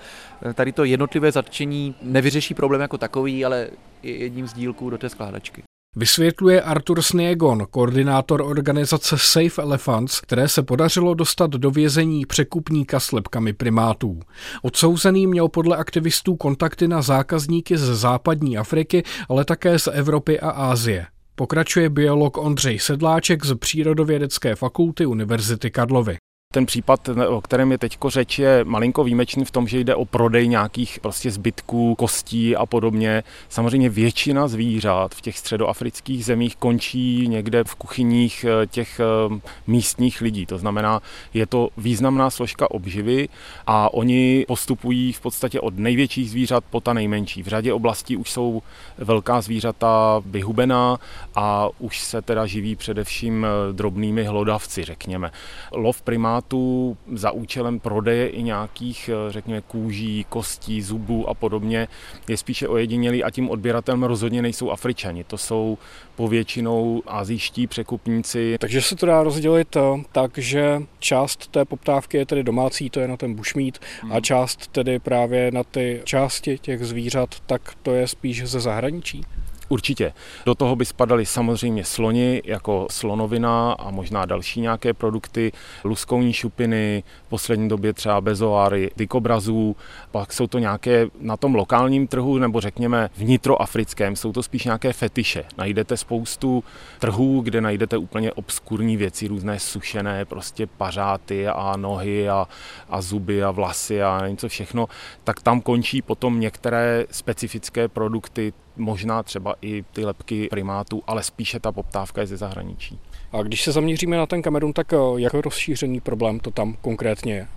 Tady 0.54 0.72
to 0.72 0.84
jednotlivé 0.84 1.32
zatčení 1.32 1.96
nevyřeší 2.02 2.54
problém 2.54 2.82
jako 2.82 2.98
takový, 2.98 3.46
ale 3.46 3.68
je 4.04 4.16
jedním 4.16 4.48
z 4.48 4.54
dílků 4.54 4.90
do 4.90 4.98
té 4.98 5.10
skládačky. 5.10 5.64
Vysvětluje 5.98 6.62
Artur 6.62 7.02
Sniegon, 7.02 7.66
koordinátor 7.72 8.42
organizace 8.42 9.16
Safe 9.20 9.62
Elephants, 9.62 10.22
které 10.22 10.48
se 10.48 10.64
podařilo 10.64 11.14
dostat 11.14 11.52
do 11.52 11.72
vězení 11.72 12.25
překupníka 12.25 13.00
s 13.00 13.12
lepkami 13.12 13.54
primátů. 13.54 14.20
Odsouzený 14.62 15.28
měl 15.28 15.50
podle 15.50 15.78
aktivistů 15.78 16.36
kontakty 16.36 16.88
na 16.88 17.02
zákazníky 17.02 17.78
z 17.78 17.82
západní 17.82 18.58
Afriky, 18.58 19.04
ale 19.30 19.46
také 19.46 19.80
z 19.80 19.88
Evropy 19.88 20.40
a 20.40 20.50
Ázie. 20.50 21.06
Pokračuje 21.36 21.90
biolog 21.90 22.38
Ondřej 22.38 22.80
Sedláček 22.80 23.46
z 23.46 23.56
Přírodovědecké 23.56 24.56
fakulty 24.56 25.06
Univerzity 25.06 25.72
Karlovy. 25.72 26.18
Ten 26.56 26.66
případ, 26.66 27.10
o 27.28 27.42
kterém 27.42 27.72
je 27.72 27.78
teď 27.78 27.98
řeč, 28.08 28.40
je 28.40 28.64
malinko 28.64 29.04
výjimečný 29.04 29.46
v 29.46 29.52
tom, 29.52 29.68
že 29.68 29.80
jde 29.80 29.96
o 29.96 30.06
prodej 30.06 30.48
nějakých 30.48 31.00
prostě 31.00 31.32
zbytků, 31.32 31.96
kostí 31.96 32.56
a 32.56 32.66
podobně. 32.66 33.24
Samozřejmě 33.50 33.90
většina 33.90 34.48
zvířat 34.48 35.16
v 35.16 35.22
těch 35.22 35.38
středoafrických 35.38 36.26
zemích 36.26 36.56
končí 36.56 37.28
někde 37.28 37.64
v 37.64 37.76
kuchyních 37.76 38.46
eh, 38.46 38.68
těch 38.68 39.00
eh, 39.00 39.40
místních 39.68 40.22
lidí. 40.22 40.46
To 40.46 40.58
znamená, 40.58 41.02
je 41.34 41.46
to 41.46 41.70
významná 41.78 42.30
složka 42.30 42.72
obživy 42.72 43.30
a 43.68 43.94
oni 43.94 44.46
postupují 44.48 45.14
v 45.14 45.22
podstatě 45.22 45.60
od 45.60 45.78
největších 45.78 46.32
zvířat 46.32 46.64
po 46.70 46.82
ta 46.82 46.94
nejmenší. 46.94 47.44
V 47.44 47.48
řadě 47.48 47.74
oblastí 47.74 48.18
už 48.18 48.32
jsou 48.32 48.62
velká 48.98 49.42
zvířata 49.42 50.22
vyhubená 50.26 50.98
a 51.36 51.68
už 51.80 52.00
se 52.00 52.22
teda 52.22 52.46
živí 52.46 52.76
především 52.76 53.46
eh, 53.46 53.74
drobnými 53.74 54.24
hlodavci, 54.24 54.84
řekněme. 54.84 55.32
Lov 55.72 56.02
primát 56.02 56.45
primátů 56.46 56.98
za 57.14 57.32
účelem 57.32 57.80
prodeje 57.80 58.28
i 58.28 58.44
nějakých, 58.44 59.10
eh, 59.10 59.32
řekněme, 59.32 59.62
kůží, 59.62 60.25
kostí, 60.30 60.82
zubů 60.82 61.30
a 61.30 61.34
podobně 61.34 61.88
je 62.30 62.38
spíše 62.38 62.68
ojedinělý 62.68 63.24
a 63.24 63.30
tím 63.30 63.50
odběratelem 63.50 64.04
rozhodně 64.04 64.42
nejsou 64.42 64.72
Afričani. 64.72 65.24
To 65.24 65.38
jsou 65.38 65.78
povětšinou 66.16 67.04
azijští 67.08 67.68
překupníci. 67.68 68.58
Takže 68.60 68.82
se 68.82 68.96
to 68.96 69.06
dá 69.06 69.24
rozdělit 69.24 69.75
eh, 69.75 69.82
tak, 70.12 70.38
že 70.38 70.82
část 71.00 71.48
té 71.48 71.66
poptávky 71.66 72.18
je 72.18 72.25
tedy 72.25 72.44
domácí, 72.44 72.90
to 72.90 73.00
je 73.00 73.08
na 73.08 73.18
ten 73.18 73.34
bušmít, 73.34 73.80
hmm. 74.02 74.12
a 74.12 74.22
část 74.22 74.68
tedy 74.68 75.00
právě 75.00 75.52
na 75.52 75.64
ty 75.64 76.02
části 76.04 76.58
těch 76.58 76.86
zvířat, 76.86 77.30
tak 77.46 77.74
to 77.84 77.94
je 77.94 78.08
spíš 78.08 78.46
ze 78.46 78.60
zahraničí. 78.60 79.22
Určitě. 79.70 80.14
Do 80.46 80.56
toho 80.56 80.76
by 80.76 80.86
spadaly 80.86 81.26
samozřejmě 81.26 81.84
sloni 81.84 82.42
jako 82.46 82.88
slonovina 82.92 83.72
a 83.72 83.92
možná 83.92 84.26
další 84.26 84.62
nějaké 84.62 84.94
produkty, 84.94 85.52
luskouní 85.84 86.34
šupiny, 86.34 87.04
v 87.26 87.30
poslední 87.30 87.70
době 87.70 87.94
třeba 87.94 88.22
bezoáry, 88.22 88.92
dikobrazů, 88.98 89.76
pak 90.12 90.34
jsou 90.34 90.48
to 90.48 90.60
nějaké 90.60 91.08
na 91.20 91.38
tom 91.38 91.56
lokálním 91.56 92.08
trhu 92.08 92.38
nebo 92.38 92.62
řekněme 92.62 93.10
vnitroafrickém, 93.18 94.16
jsou 94.16 94.32
to 94.32 94.44
spíš 94.44 94.66
nějaké 94.66 94.94
fetiše. 94.94 95.44
Najdete 95.58 95.98
spoustu 95.98 96.64
trhů, 97.00 97.42
kde 97.42 97.62
najdete 97.62 97.98
úplně 97.98 98.34
obskurní 98.34 98.98
věci, 98.98 99.28
různé 99.28 99.60
sušené 99.60 100.26
prostě 100.26 100.68
pařáty 100.68 101.48
a 101.48 101.78
nohy 101.78 102.30
a, 102.30 102.48
a 102.90 103.02
zuby 103.02 103.44
a 103.44 103.52
vlasy 103.52 104.04
a 104.04 104.28
něco 104.28 104.48
všechno, 104.50 104.88
tak 105.24 105.42
tam 105.42 105.62
končí 105.62 106.02
potom 106.02 106.40
některé 106.40 107.06
specifické 107.12 107.88
produkty 107.88 108.54
možná 108.77 109.24
třeba 109.24 109.55
i 109.62 109.84
ty 109.94 110.05
lepky 110.05 110.48
primátů, 110.48 111.03
ale 111.08 111.24
spíše 111.24 111.60
ta 111.60 111.72
poptávka 111.72 112.22
je 112.22 112.27
ze 112.27 112.38
zahraničí. 112.38 113.00
A 113.32 113.41
když 113.41 113.63
se 113.63 113.72
zaměříme 113.72 114.17
na 114.17 114.25
ten 114.25 114.41
Kamerun, 114.41 114.74
tak 114.74 114.94
eh, 114.94 114.98
jak 115.17 115.34
rozšířený 115.34 116.01
problém 116.01 116.39
to 116.39 116.51
tam 116.51 116.75
konkrétně 116.82 117.34
je? 117.34 117.48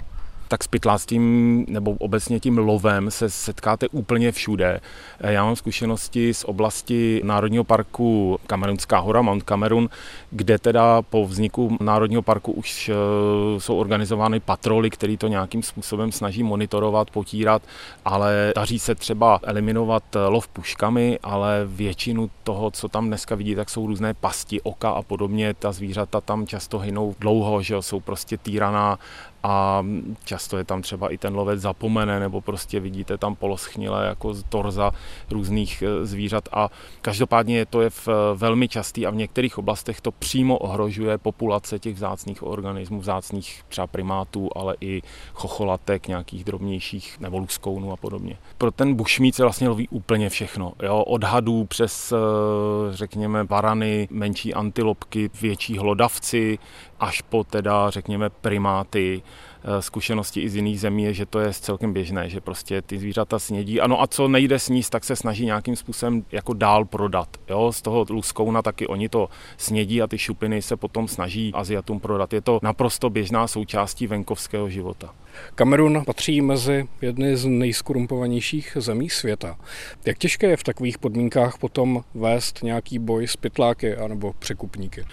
Tak 0.49 0.65
s 0.65 0.67
pytláctvím 0.67 1.65
nebo 1.69 1.93
obecně 1.93 2.41
tím 2.41 2.59
lovem 2.59 3.11
se 3.11 3.31
setkáte 3.31 3.89
úplně 3.89 4.33
všude. 4.33 4.81
Já 5.21 5.45
mám 5.45 5.57
zkušenosti 5.57 6.35
z 6.35 6.45
oblasti 6.45 7.21
Národního 7.25 7.65
parku 7.65 8.39
Kamerunská 8.47 8.99
hora, 8.99 9.23
Mount 9.23 9.43
Cameroon, 9.43 9.89
kde 10.31 10.59
teda 10.59 11.03
po 11.03 11.27
vzniku 11.27 11.77
Národního 11.81 12.23
parku 12.23 12.53
už 12.53 12.89
eh, 12.89 12.95
jsou 13.61 13.77
organizovány 13.77 14.41
patroly, 14.41 14.91
které 14.91 15.17
to 15.17 15.29
nějakým 15.29 15.63
způsobem 15.63 16.13
snaží 16.13 16.43
monitorovat, 16.43 17.11
potírat, 17.11 17.63
ale 18.05 18.53
daří 18.57 18.79
se 18.79 18.95
třeba 18.95 19.41
eliminovat 19.43 20.03
lov 20.29 20.49
puškami, 20.49 21.19
ale 21.23 21.63
většinu 21.67 22.31
toho, 22.45 22.71
co 22.71 22.89
tam 22.89 23.07
dneska 23.07 23.35
vidí, 23.35 23.55
tak 23.55 23.71
jsou 23.71 23.87
různé 23.87 24.15
pasti 24.15 24.61
oka 24.61 24.91
a 24.91 25.03
podobně. 25.03 25.55
Ta 25.55 25.73
zvířata 25.73 26.21
tam 26.21 26.47
často 26.47 26.79
hynou 26.79 27.15
dlouho, 27.21 27.63
že 27.63 27.83
jsou 27.83 28.01
prostě 28.01 28.37
týraná 28.37 28.99
a 29.43 29.85
často 30.25 30.59
je 30.59 30.65
tam 30.65 30.83
třeba 30.83 31.09
i 31.09 31.19
ten 31.19 31.35
lovec 31.35 31.61
zapomene, 31.61 32.21
nebo 32.21 32.41
prostě 32.41 32.81
vidíte 32.81 33.19
tam 33.19 33.35
poloschnilé 33.35 34.07
jako 34.07 34.35
z 34.35 34.43
torza 34.43 34.91
různých 35.31 35.83
e, 35.83 36.07
zvířat 36.07 36.49
a 36.53 36.69
každopádně 37.03 37.67
to 37.67 37.81
je 37.81 37.91
v, 37.91 38.09
e, 38.09 38.13
velmi 38.35 38.69
častý 38.69 39.07
a 39.07 39.11
v 39.11 39.15
některých 39.15 39.59
oblastech 39.59 40.01
to 40.01 40.13
přímo 40.13 40.59
ohrožuje 40.59 41.19
populace 41.19 41.79
těch 41.79 41.95
vzácných 41.95 42.43
organismů, 42.43 43.01
vzácných 43.01 43.63
třeba 43.69 43.87
primátů, 43.87 44.51
ale 44.57 44.77
i 44.81 45.03
chocholatek, 45.35 46.09
nějakých 46.09 46.45
drobnějších 46.45 47.21
nebo 47.21 47.39
luskounů 47.39 47.93
a 47.93 47.97
podobně. 47.97 48.37
Pro 48.59 48.71
ten 48.71 48.95
bušmít 48.95 49.35
se 49.35 49.43
vlastně 49.43 49.69
loví 49.69 49.89
úplně 49.89 50.29
všechno. 50.29 50.73
Jo? 50.83 50.99
Od 50.99 51.25
hadů 51.25 51.65
přes, 51.65 52.13
e, 52.13 52.17
řekněme, 52.91 53.45
barany, 53.45 54.09
menší 54.11 54.55
antilopky, 54.55 55.31
větší 55.41 55.79
hlodavci, 55.79 56.59
až 57.01 57.23
po 57.23 57.45
teda, 57.45 57.91
řekněme, 57.91 58.31
primáty, 58.31 59.23
zkušenosti 59.81 60.41
i 60.41 60.49
z 60.49 60.57
jiných 60.57 60.81
zemí 60.81 61.03
je, 61.03 61.15
že 61.15 61.27
to 61.27 61.41
je 61.41 61.53
celkem 61.53 61.93
běžné, 61.93 62.29
že 62.29 62.41
prostě 62.41 62.83
ty 62.83 62.99
zvířata 62.99 63.39
snědí. 63.39 63.81
Ano 63.81 64.03
a 64.03 64.07
co 64.07 64.29
nejde 64.29 64.59
sníst, 64.59 64.91
tak 64.91 65.05
se 65.05 65.17
snaží 65.17 65.45
nějakým 65.47 65.77
způsobem 65.77 66.25
jako 66.33 66.53
dál 66.53 66.85
prodat. 66.85 67.29
Jo? 67.49 67.73
Z 67.73 67.83
toho 67.83 68.07
luskouna 68.11 68.63
taky 68.63 68.87
oni 68.87 69.09
to 69.09 69.29
snědí 69.57 70.03
a 70.03 70.07
ty 70.07 70.19
šupiny 70.19 70.63
se 70.63 70.77
potom 70.77 71.09
snaží 71.09 71.53
Aziatům 71.55 72.01
prodat. 72.01 72.33
Je 72.33 72.41
to 72.41 72.61
naprosto 72.63 73.11
běžná 73.11 73.47
součástí 73.47 74.07
venkovského 74.07 74.69
života. 74.69 75.15
Kamerun 75.55 76.03
patří 76.07 76.41
mezi 76.41 76.89
jedny 77.03 77.37
z 77.37 77.45
nejskorumpovanějších 77.45 78.77
zemí 78.81 79.11
světa. 79.11 79.57
Jak 80.07 80.19
těžké 80.19 80.47
je 80.47 80.57
v 80.57 80.65
takových 80.65 80.99
podmínkách 80.99 81.59
potom 81.59 82.05
vést 82.15 82.63
nějaký 82.63 82.99
boj 82.99 83.29
s 83.29 83.37
pytláky 83.37 83.97
anebo 83.97 84.33
překupníky? 84.39 85.05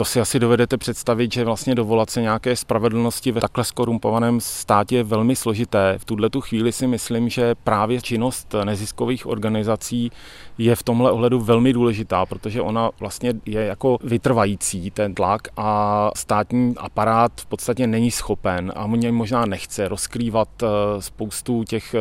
To 0.00 0.04
si 0.04 0.20
asi 0.20 0.38
dovedete 0.38 0.76
představit, 0.76 1.32
že 1.32 1.44
vlastně 1.44 1.74
dovolat 1.74 2.10
se 2.10 2.20
nějaké 2.20 2.56
spravedlnosti 2.56 3.32
ve 3.32 3.40
takhle 3.40 3.64
skorumpovaném 3.64 4.40
státě 4.40 4.96
je 4.96 5.04
velmi 5.04 5.36
složité. 5.36 5.94
V 5.98 6.04
tuhle 6.04 6.30
tu 6.30 6.40
chvíli 6.40 6.72
si 6.72 6.86
myslím, 6.86 7.28
že 7.28 7.54
právě 7.54 8.00
činnost 8.00 8.54
neziskových 8.64 9.26
organizací 9.26 10.10
je 10.58 10.76
v 10.76 10.82
tomhle 10.82 11.10
ohledu 11.10 11.40
velmi 11.40 11.72
důležitá, 11.72 12.26
protože 12.26 12.62
ona 12.62 12.90
vlastně 13.00 13.32
je 13.46 13.60
jako 13.64 13.98
vytrvající 14.04 14.90
ten 14.90 15.14
tlak 15.14 15.48
a 15.56 16.10
státní 16.16 16.74
aparát 16.76 17.32
v 17.40 17.46
podstatě 17.46 17.86
není 17.86 18.10
schopen 18.10 18.72
a 18.76 18.86
mě 18.86 19.12
možná 19.12 19.46
nechce 19.46 19.88
rozkrývat 19.88 20.48
eh, 20.62 20.66
spoustu 21.02 21.64
těch 21.64 21.94
eh, 21.94 22.00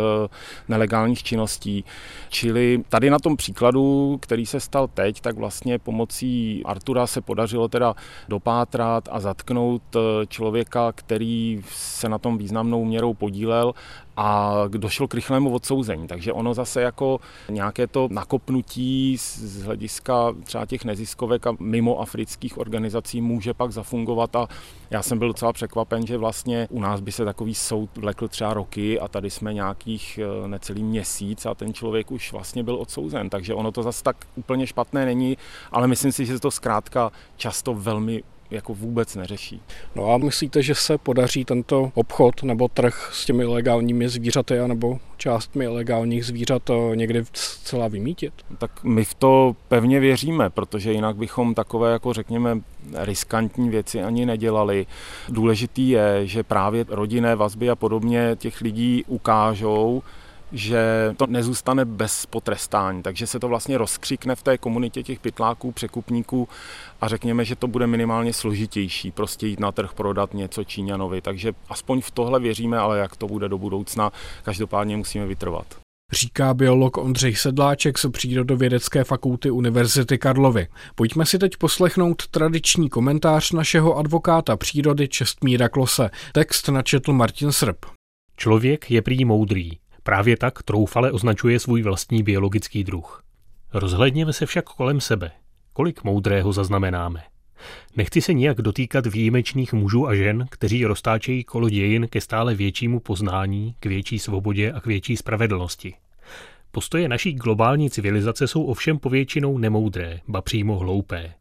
nelegálních 0.67 1.23
činností. 1.23 1.83
Čili 2.29 2.83
tady 2.89 3.09
na 3.09 3.19
tom 3.19 3.37
příkladu, 3.37 4.17
který 4.21 4.45
se 4.45 4.59
stal 4.59 4.87
teď, 4.87 5.21
tak 5.21 5.37
vlastně 5.37 5.79
pomocí 5.79 6.61
Artura 6.65 7.07
se 7.07 7.21
podařilo 7.21 7.67
teda 7.67 7.88
dopátrat 8.29 9.09
a 9.11 9.19
zatknout 9.19 9.81
eh, 9.95 10.25
člověka, 10.27 10.91
který 10.91 11.61
se 11.69 12.09
na 12.09 12.17
tom 12.17 12.37
významnou 12.37 12.85
měrou 12.85 13.13
podílel 13.13 13.73
a 14.19 14.53
došlo 14.67 15.07
k 15.07 15.13
rychlému 15.13 15.53
odsouzení. 15.53 16.07
Takže 16.07 16.33
ono 16.33 16.53
zase 16.53 16.81
jako 16.81 17.19
nějaké 17.49 17.87
to 17.87 18.07
nakopnutí 18.11 19.17
z 19.17 19.61
hlediska 19.61 20.35
třeba 20.43 20.65
těch 20.65 20.85
neziskovek 20.85 21.47
a 21.47 21.55
mimo 21.59 21.99
afrických 21.99 22.57
organizací 22.57 23.21
může 23.21 23.53
pak 23.53 23.71
zafungovat 23.71 24.35
a 24.35 24.47
já 24.89 25.01
jsem 25.01 25.19
byl 25.19 25.27
docela 25.27 25.53
překvapen, 25.53 26.07
že 26.07 26.17
vlastně 26.17 26.67
u 26.71 26.79
nás 26.79 26.99
by 26.99 27.11
se 27.11 27.25
takový 27.25 27.55
soud 27.55 27.97
vlekl 27.97 28.27
třeba 28.27 28.53
roky 28.53 28.99
a 28.99 29.07
tady 29.07 29.29
jsme 29.29 29.53
nějakých 29.53 30.19
eh, 30.19 30.47
necelý 30.47 30.83
měsíc 30.83 31.45
a 31.45 31.53
ten 31.53 31.73
člověk 31.73 32.11
už 32.11 32.31
vlastně 32.31 32.63
byl 32.63 32.75
odsouzen. 32.75 33.29
Takže 33.29 33.53
ono 33.53 33.71
to 33.71 33.83
zase 33.83 34.03
tak 34.03 34.27
úplně 34.35 34.67
špatné 34.67 35.05
není, 35.05 35.37
ale 35.71 35.87
myslím 35.87 36.11
si, 36.11 36.25
že 36.25 36.39
to 36.39 36.51
zkrátka 36.51 37.11
často 37.37 37.73
velmi 37.73 38.23
jako 38.51 38.73
vůbec 38.73 39.15
neřeší. 39.15 39.61
No 39.95 40.13
a 40.13 40.17
myslíte, 40.17 40.63
že 40.63 40.75
se 40.75 40.97
podaří 40.97 41.45
tento 41.45 41.91
obchod 41.93 42.43
nebo 42.43 42.67
trh 42.67 43.09
s 43.13 43.25
těmi 43.25 43.43
ilegálními 43.43 44.09
zvířaty 44.09 44.67
nebo 44.67 44.99
částmi 45.17 45.65
ilegálních 45.65 46.25
zvířat 46.25 46.69
eh, 46.69 46.95
někdy 46.95 47.23
zcela 47.33 47.87
vymítit? 47.87 48.33
Tak 48.57 48.83
my 48.83 49.03
v 49.03 49.13
to 49.13 49.55
pevně 49.67 49.99
věříme, 49.99 50.49
protože 50.49 50.91
jinak 50.91 51.15
bychom 51.15 51.55
takové, 51.55 51.91
jako 51.91 52.13
řekněme, 52.13 52.61
riskantní 52.95 53.69
věci 53.69 54.03
ani 54.03 54.25
nedělali. 54.25 54.85
Důležitý 55.29 55.89
je, 55.89 56.27
že 56.27 56.43
právě 56.43 56.85
rodinné 56.87 57.35
vazby 57.35 57.69
a 57.69 57.75
podobně 57.75 58.35
těch 58.39 58.61
lidí 58.61 59.03
ukážou, 59.07 60.03
že 60.51 61.13
to 61.17 61.27
nezůstane 61.27 61.85
bez 61.85 62.25
potrestání, 62.25 63.03
takže 63.03 63.27
se 63.27 63.39
to 63.39 63.47
vlastně 63.47 63.77
rozkřikne 63.77 64.35
v 64.35 64.43
té 64.43 64.57
komunitě 64.57 65.03
těch 65.03 65.19
pytláků, 65.19 65.71
překupníků 65.71 66.49
a 67.01 67.07
řekněme, 67.07 67.45
že 67.45 67.55
to 67.55 67.67
bude 67.67 67.87
minimálně 67.87 68.33
složitější, 68.33 69.11
prostě 69.11 69.47
jít 69.47 69.59
na 69.59 69.71
trh 69.71 69.93
prodat 69.93 70.33
něco 70.33 70.63
Číňanovi, 70.63 71.21
takže 71.21 71.53
aspoň 71.69 72.01
v 72.01 72.11
tohle 72.11 72.39
věříme, 72.39 72.77
ale 72.77 72.99
jak 72.99 73.15
to 73.15 73.27
bude 73.27 73.49
do 73.49 73.57
budoucna, 73.57 74.11
každopádně 74.43 74.97
musíme 74.97 75.25
vytrvat. 75.25 75.65
Říká 76.11 76.53
biolog 76.53 76.97
Ondřej 76.97 77.35
Sedláček 77.35 77.97
z 77.97 78.09
Přírodovědecké 78.09 79.03
fakulty 79.03 79.51
Univerzity 79.51 80.17
Karlovy. 80.17 80.67
Pojďme 80.95 81.25
si 81.25 81.39
teď 81.39 81.57
poslechnout 81.57 82.27
tradiční 82.27 82.89
komentář 82.89 83.51
našeho 83.51 83.97
advokáta 83.97 84.57
přírody 84.57 85.07
Čestmíra 85.07 85.69
Klose. 85.69 86.09
Text 86.33 86.67
načetl 86.67 87.13
Martin 87.13 87.51
Srb. 87.51 87.77
Člověk 88.37 88.91
je 88.91 89.01
prý 89.01 89.25
moudrý, 89.25 89.71
Právě 90.09 90.37
tak 90.37 90.63
troufale 90.63 91.11
označuje 91.11 91.59
svůj 91.59 91.81
vlastní 91.81 92.23
biologický 92.23 92.83
druh. 92.83 93.23
Rozhledněme 93.73 94.33
se 94.33 94.45
však 94.45 94.65
kolem 94.65 95.01
sebe. 95.01 95.31
Kolik 95.73 96.03
moudrého 96.03 96.53
zaznamenáme. 96.53 97.23
Nechci 97.95 98.21
se 98.21 98.33
nijak 98.33 98.61
dotýkat 98.61 99.05
výjimečných 99.05 99.73
mužů 99.73 100.07
a 100.07 100.15
žen, 100.15 100.45
kteří 100.51 100.85
roztáčejí 100.85 101.43
kolo 101.43 101.69
dějin 101.69 102.07
ke 102.07 102.21
stále 102.21 102.55
většímu 102.55 102.99
poznání, 102.99 103.75
k 103.79 103.85
větší 103.85 104.19
svobodě 104.19 104.71
a 104.71 104.81
k 104.81 104.85
větší 104.85 105.17
spravedlnosti. 105.17 105.93
Postoje 106.71 107.09
naší 107.09 107.33
globální 107.33 107.89
civilizace 107.89 108.47
jsou 108.47 108.63
ovšem 108.63 108.99
povětšinou 108.99 109.57
nemoudré, 109.57 110.19
ba 110.27 110.41
přímo 110.41 110.77
hloupé. 110.77 111.33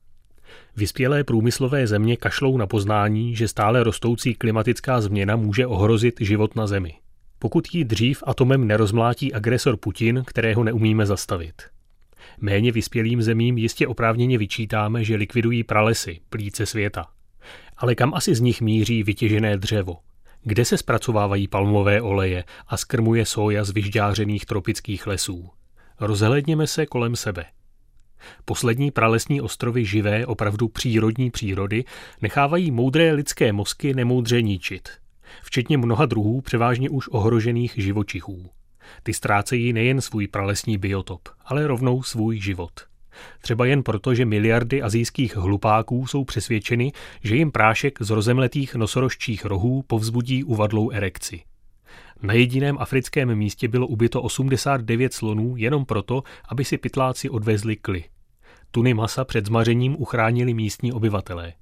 Vyspělé 0.76 1.24
průmyslové 1.24 1.86
země 1.86 2.16
kašlou 2.16 2.56
na 2.56 2.66
poznání, 2.66 3.36
že 3.36 3.48
stále 3.48 3.82
rostoucí 3.84 4.34
klimatická 4.34 5.00
změna 5.00 5.36
může 5.36 5.66
ohrozit 5.66 6.14
život 6.20 6.56
na 6.56 6.66
Zemi 6.66 6.94
pokud 7.38 7.68
ji 7.72 7.84
dřív 7.84 8.22
atomem 8.26 8.66
nerozmlátí 8.66 9.34
agresor 9.34 9.76
Putin, 9.76 10.22
kterého 10.26 10.64
neumíme 10.64 11.06
zastavit. 11.06 11.62
Méně 12.40 12.72
vyspělým 12.72 13.22
zemím 13.22 13.58
jistě 13.58 13.86
oprávněně 13.86 14.38
vyčítáme, 14.38 15.04
že 15.04 15.16
likvidují 15.16 15.64
pralesy, 15.64 16.20
plíce 16.30 16.66
světa. 16.66 17.06
Ale 17.76 17.94
kam 17.94 18.14
asi 18.14 18.34
z 18.34 18.40
nich 18.40 18.60
míří 18.60 19.02
vytěžené 19.02 19.56
dřevo? 19.56 19.96
Kde 20.42 20.64
se 20.64 20.76
zpracovávají 20.78 21.48
palmové 21.48 22.00
oleje 22.00 22.44
a 22.66 22.76
skrmuje 22.76 23.26
soja 23.26 23.64
z 23.64 23.70
vyžďářených 23.70 24.46
tropických 24.46 25.06
lesů? 25.06 25.50
Rozhledněme 26.00 26.66
se 26.66 26.86
kolem 26.86 27.16
sebe. 27.16 27.44
Poslední 28.44 28.90
pralesní 28.90 29.40
ostrovy 29.40 29.84
živé, 29.84 30.26
opravdu 30.26 30.68
přírodní 30.68 31.30
přírody 31.30 31.84
nechávají 32.22 32.70
moudré 32.70 33.12
lidské 33.12 33.52
mozky 33.52 33.94
nemoudře 33.94 34.42
ničit. 34.42 34.88
Včetně 35.42 35.78
mnoha 35.78 36.06
druhů 36.06 36.40
převážně 36.40 36.90
už 36.90 37.08
ohrožených 37.08 37.72
živočichů. 37.76 38.50
Ty 39.02 39.14
ztrácejí 39.14 39.72
nejen 39.72 40.00
svůj 40.00 40.26
pralesní 40.26 40.78
biotop, 40.78 41.28
ale 41.44 41.66
rovnou 41.66 42.02
svůj 42.02 42.40
život. 42.40 42.72
Třeba 43.40 43.66
jen 43.66 43.82
proto, 43.82 44.14
že 44.14 44.24
miliardy 44.24 44.82
azijských 44.82 45.36
hlupáků 45.36 46.06
jsou 46.06 46.24
přesvědčeny, 46.24 46.92
že 47.22 47.36
jim 47.36 47.50
prášek 47.50 47.98
z 48.02 48.10
rozemletých 48.10 48.74
nosorožčích 48.74 49.44
rohů 49.44 49.82
povzbudí 49.86 50.44
uvadlou 50.44 50.90
erekci. 50.90 51.42
Na 52.22 52.34
jediném 52.34 52.78
africkém 52.78 53.34
místě 53.34 53.68
bylo 53.68 53.86
ubyto 53.86 54.22
89 54.22 55.12
slonů 55.12 55.54
jenom 55.56 55.84
proto, 55.84 56.22
aby 56.48 56.64
si 56.64 56.78
pytláci 56.78 57.30
odvezli 57.30 57.76
kly. 57.76 58.04
Tuny 58.70 58.94
masa 58.94 59.24
před 59.24 59.46
zmařením 59.46 59.96
uchránili 59.98 60.54
místní 60.54 60.92
obyvatelé. 60.92 61.52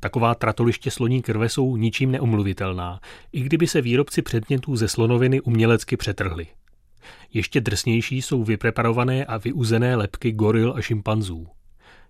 Taková 0.00 0.34
tratoliště 0.34 0.90
sloní 0.90 1.22
krve 1.22 1.48
jsou 1.48 1.76
ničím 1.76 2.10
neomluvitelná, 2.10 3.00
i 3.32 3.40
kdyby 3.40 3.66
se 3.66 3.80
výrobci 3.80 4.22
předmětů 4.22 4.76
ze 4.76 4.88
slonoviny 4.88 5.40
umělecky 5.40 5.96
přetrhli. 5.96 6.46
Ještě 7.32 7.60
drsnější 7.60 8.22
jsou 8.22 8.44
vypreparované 8.44 9.24
a 9.24 9.36
vyuzené 9.36 9.96
lepky 9.96 10.32
goril 10.32 10.74
a 10.76 10.80
šimpanzů. 10.80 11.46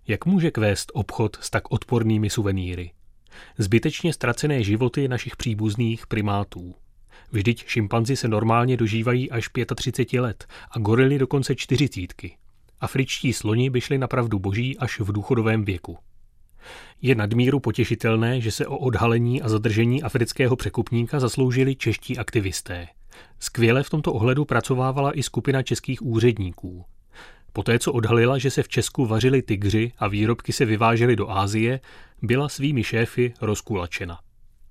Jak 0.09 0.27
může 0.27 0.51
kvést 0.51 0.93
obchod 0.95 1.37
s 1.41 1.51
tak 1.51 1.73
odpornými 1.73 2.31
suvenýry? 2.31 2.91
Zbytečně 3.59 4.13
ztracené 4.13 4.63
životy 4.63 5.09
našich 5.09 5.37
příbuzných 5.37 6.07
primátů. 6.07 6.75
Vždyť 7.33 7.65
šimpanzi 7.67 8.17
se 8.17 8.29
normálně 8.29 8.77
dožívají 8.77 9.31
až 9.31 9.49
35 9.77 10.21
let 10.21 10.47
a 10.71 10.79
gorily 10.79 11.19
dokonce 11.19 11.55
čtyřicítky. 11.55 12.37
Afričtí 12.81 13.33
sloni 13.33 13.71
by 13.71 13.81
šli 13.81 13.99
na 13.99 14.09
pravdu 14.09 14.39
boží 14.39 14.79
až 14.79 15.01
v 15.01 15.13
důchodovém 15.13 15.65
věku. 15.65 15.99
Je 17.03 17.15
nadmíru 17.15 17.61
potěšitelné, 17.61 18.41
že 18.41 18.51
se 18.51 18.67
o 18.67 18.77
odhalení 18.77 19.43
a 19.43 19.49
zadržení 19.49 20.03
afrického 20.03 20.57
překupníka 20.57 21.21
zasloužili 21.21 21.77
čeští 21.77 22.19
aktivisté. 22.19 22.89
Skvěle 23.41 23.83
v 23.83 23.91
tomto 23.91 24.13
ohledu 24.13 24.45
pracovávala 24.45 25.19
i 25.19 25.23
skupina 25.23 25.63
českých 25.63 26.03
úředníků. 26.03 26.85
Poté, 27.53 27.79
co 27.79 27.93
odhalila, 27.93 28.39
že 28.39 28.51
se 28.51 28.63
v 28.63 28.69
Česku 28.69 29.07
vařili 29.07 29.43
tygři 29.43 29.93
a 29.99 30.09
výrobky 30.09 30.53
se 30.53 30.65
vyvážely 30.65 31.17
do 31.17 31.31
Ázie, 31.31 31.81
byla 32.23 32.49
svými 32.49 32.85
šéfy 32.85 33.35
rozkulačena. 33.41 34.19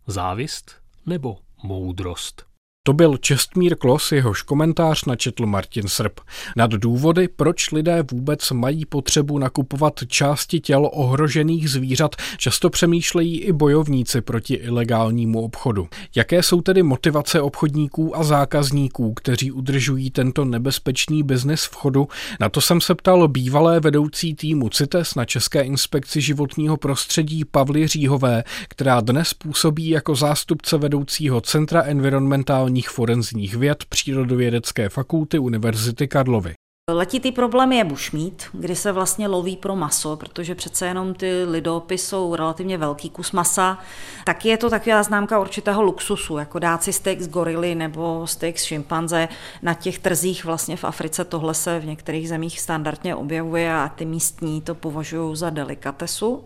Závist 0.07 0.75
nebo 1.05 1.37
moudrost? 1.63 2.54
To 2.87 2.93
byl 2.93 3.17
Čestmír 3.17 3.75
Klos, 3.75 4.11
jehož 4.11 4.41
komentář 4.41 5.05
načetl 5.05 5.45
Martin 5.45 5.87
Srb. 5.87 6.19
Nad 6.55 6.71
důvody, 6.71 7.27
proč 7.27 7.71
lidé 7.71 8.03
vůbec 8.11 8.51
mají 8.51 8.85
potřebu 8.85 9.37
nakupovat 9.37 9.93
části 10.07 10.59
těl 10.59 10.89
ohrožených 10.93 11.69
zvířat, 11.69 12.15
často 12.37 12.69
přemýšlejí 12.69 13.39
i 13.39 13.51
bojovníci 13.51 14.21
proti 14.21 14.53
ilegálnímu 14.53 15.41
obchodu. 15.41 15.87
Jaké 16.15 16.43
jsou 16.43 16.61
tedy 16.61 16.83
motivace 16.83 17.41
obchodníků 17.41 18.17
a 18.17 18.23
zákazníků, 18.23 19.13
kteří 19.13 19.51
udržují 19.51 20.11
tento 20.11 20.45
nebezpečný 20.45 21.23
biznis 21.23 21.63
v 21.63 21.75
chodu? 21.75 22.07
Na 22.39 22.49
to 22.49 22.61
jsem 22.61 22.81
se 22.81 22.95
ptal 22.95 23.27
bývalé 23.27 23.79
vedoucí 23.79 24.35
týmu 24.35 24.69
CITES 24.69 25.15
na 25.15 25.25
České 25.25 25.61
inspekci 25.61 26.21
životního 26.21 26.77
prostředí 26.77 27.45
Pavly 27.45 27.87
Říhové, 27.87 28.43
která 28.67 29.01
dnes 29.01 29.33
působí 29.33 29.89
jako 29.89 30.15
zástupce 30.15 30.77
vedoucího 30.77 31.41
Centra 31.41 31.83
environmentální 31.83 32.74
sociálních 32.75 32.89
forenzních 32.89 33.55
věd 33.55 33.85
Přírodovědecké 33.89 34.89
fakulty 34.89 35.39
Univerzity 35.39 36.07
Karlovy. 36.07 36.53
Letitý 36.91 37.31
problém 37.31 37.71
je 37.71 37.83
bušmít, 37.83 38.43
kdy 38.53 38.75
se 38.75 38.91
vlastně 38.91 39.27
loví 39.27 39.57
pro 39.57 39.75
maso, 39.75 40.15
protože 40.15 40.55
přece 40.55 40.87
jenom 40.87 41.13
ty 41.13 41.43
lidopy 41.43 41.97
jsou 41.97 42.35
relativně 42.35 42.77
velký 42.77 43.09
kus 43.09 43.31
masa. 43.31 43.79
Taky 44.25 44.49
je 44.49 44.57
to 44.57 44.69
taková 44.69 45.03
známka 45.03 45.39
určitého 45.39 45.81
luxusu, 45.81 46.37
jako 46.37 46.59
dát 46.59 46.83
si 46.83 46.93
steak 46.93 47.21
z 47.21 47.27
gorily 47.27 47.75
nebo 47.75 48.27
steak 48.27 48.59
z 48.59 48.63
šimpanze. 48.63 49.27
Na 49.61 49.73
těch 49.73 49.99
trzích 49.99 50.45
vlastně 50.45 50.77
v 50.77 50.83
Africe 50.83 51.25
tohle 51.25 51.53
se 51.53 51.79
v 51.79 51.85
některých 51.85 52.29
zemích 52.29 52.61
standardně 52.61 53.15
objevuje 53.15 53.73
a 53.73 53.89
ty 53.89 54.05
místní 54.05 54.61
to 54.61 54.75
považují 54.75 55.35
za 55.35 55.49
delikatesu. 55.49 56.43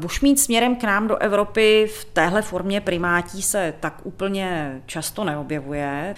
Bušmít 0.00 0.40
směrem 0.40 0.76
k 0.76 0.84
nám 0.84 1.08
do 1.08 1.16
Evropy 1.16 1.90
v 1.98 2.04
téhle 2.04 2.42
formě 2.42 2.80
primátí 2.80 3.42
se 3.42 3.74
tak 3.80 4.00
úplně 4.02 4.80
často 4.86 5.24
neobjevuje. 5.24 6.14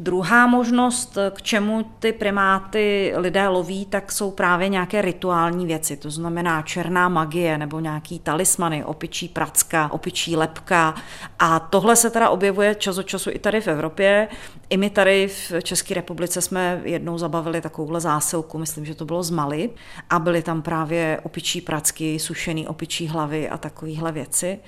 Druhá 0.00 0.46
možnost, 0.46 1.18
k 1.30 1.42
čemu 1.42 1.84
ty 1.98 2.12
primáty 2.12 3.12
lidé 3.16 3.48
loví, 3.48 3.86
tak 3.86 4.12
jsou 4.12 4.30
právě 4.30 4.68
nějaké 4.68 5.02
rituální 5.02 5.66
věci, 5.66 5.96
to 5.96 6.10
znamená 6.10 6.62
černá 6.62 7.08
magie 7.08 7.58
nebo 7.58 7.80
nějaký 7.80 8.18
talismany, 8.18 8.84
opičí 8.84 9.28
pracka, 9.28 9.92
opičí 9.92 10.36
lepka 10.36 10.94
a 11.38 11.58
tohle 11.58 11.96
se 11.96 12.10
teda 12.10 12.30
objevuje 12.30 12.74
čas 12.74 12.98
od 12.98 13.02
času 13.02 13.30
i 13.30 13.38
tady 13.38 13.60
v 13.60 13.68
Evropě. 13.68 14.28
I 14.70 14.76
my 14.76 14.90
tady 14.90 15.28
v 15.28 15.52
České 15.62 15.94
republice 15.94 16.42
jsme 16.42 16.80
jednou 16.84 17.18
zabavili 17.18 17.60
takovouhle 17.60 18.00
zásilku, 18.00 18.58
myslím, 18.58 18.84
že 18.84 18.94
to 18.94 19.04
bylo 19.04 19.22
z 19.22 19.30
Mali 19.30 19.70
a 20.10 20.18
byly 20.18 20.42
tam 20.42 20.62
právě 20.62 21.20
opičí 21.22 21.60
pracky, 21.60 22.18
sušený 22.18 22.68
opičí 22.68 23.08
hlavy 23.08 23.48
a 23.48 23.58
takovéhle 23.58 24.12
věci. 24.12 24.58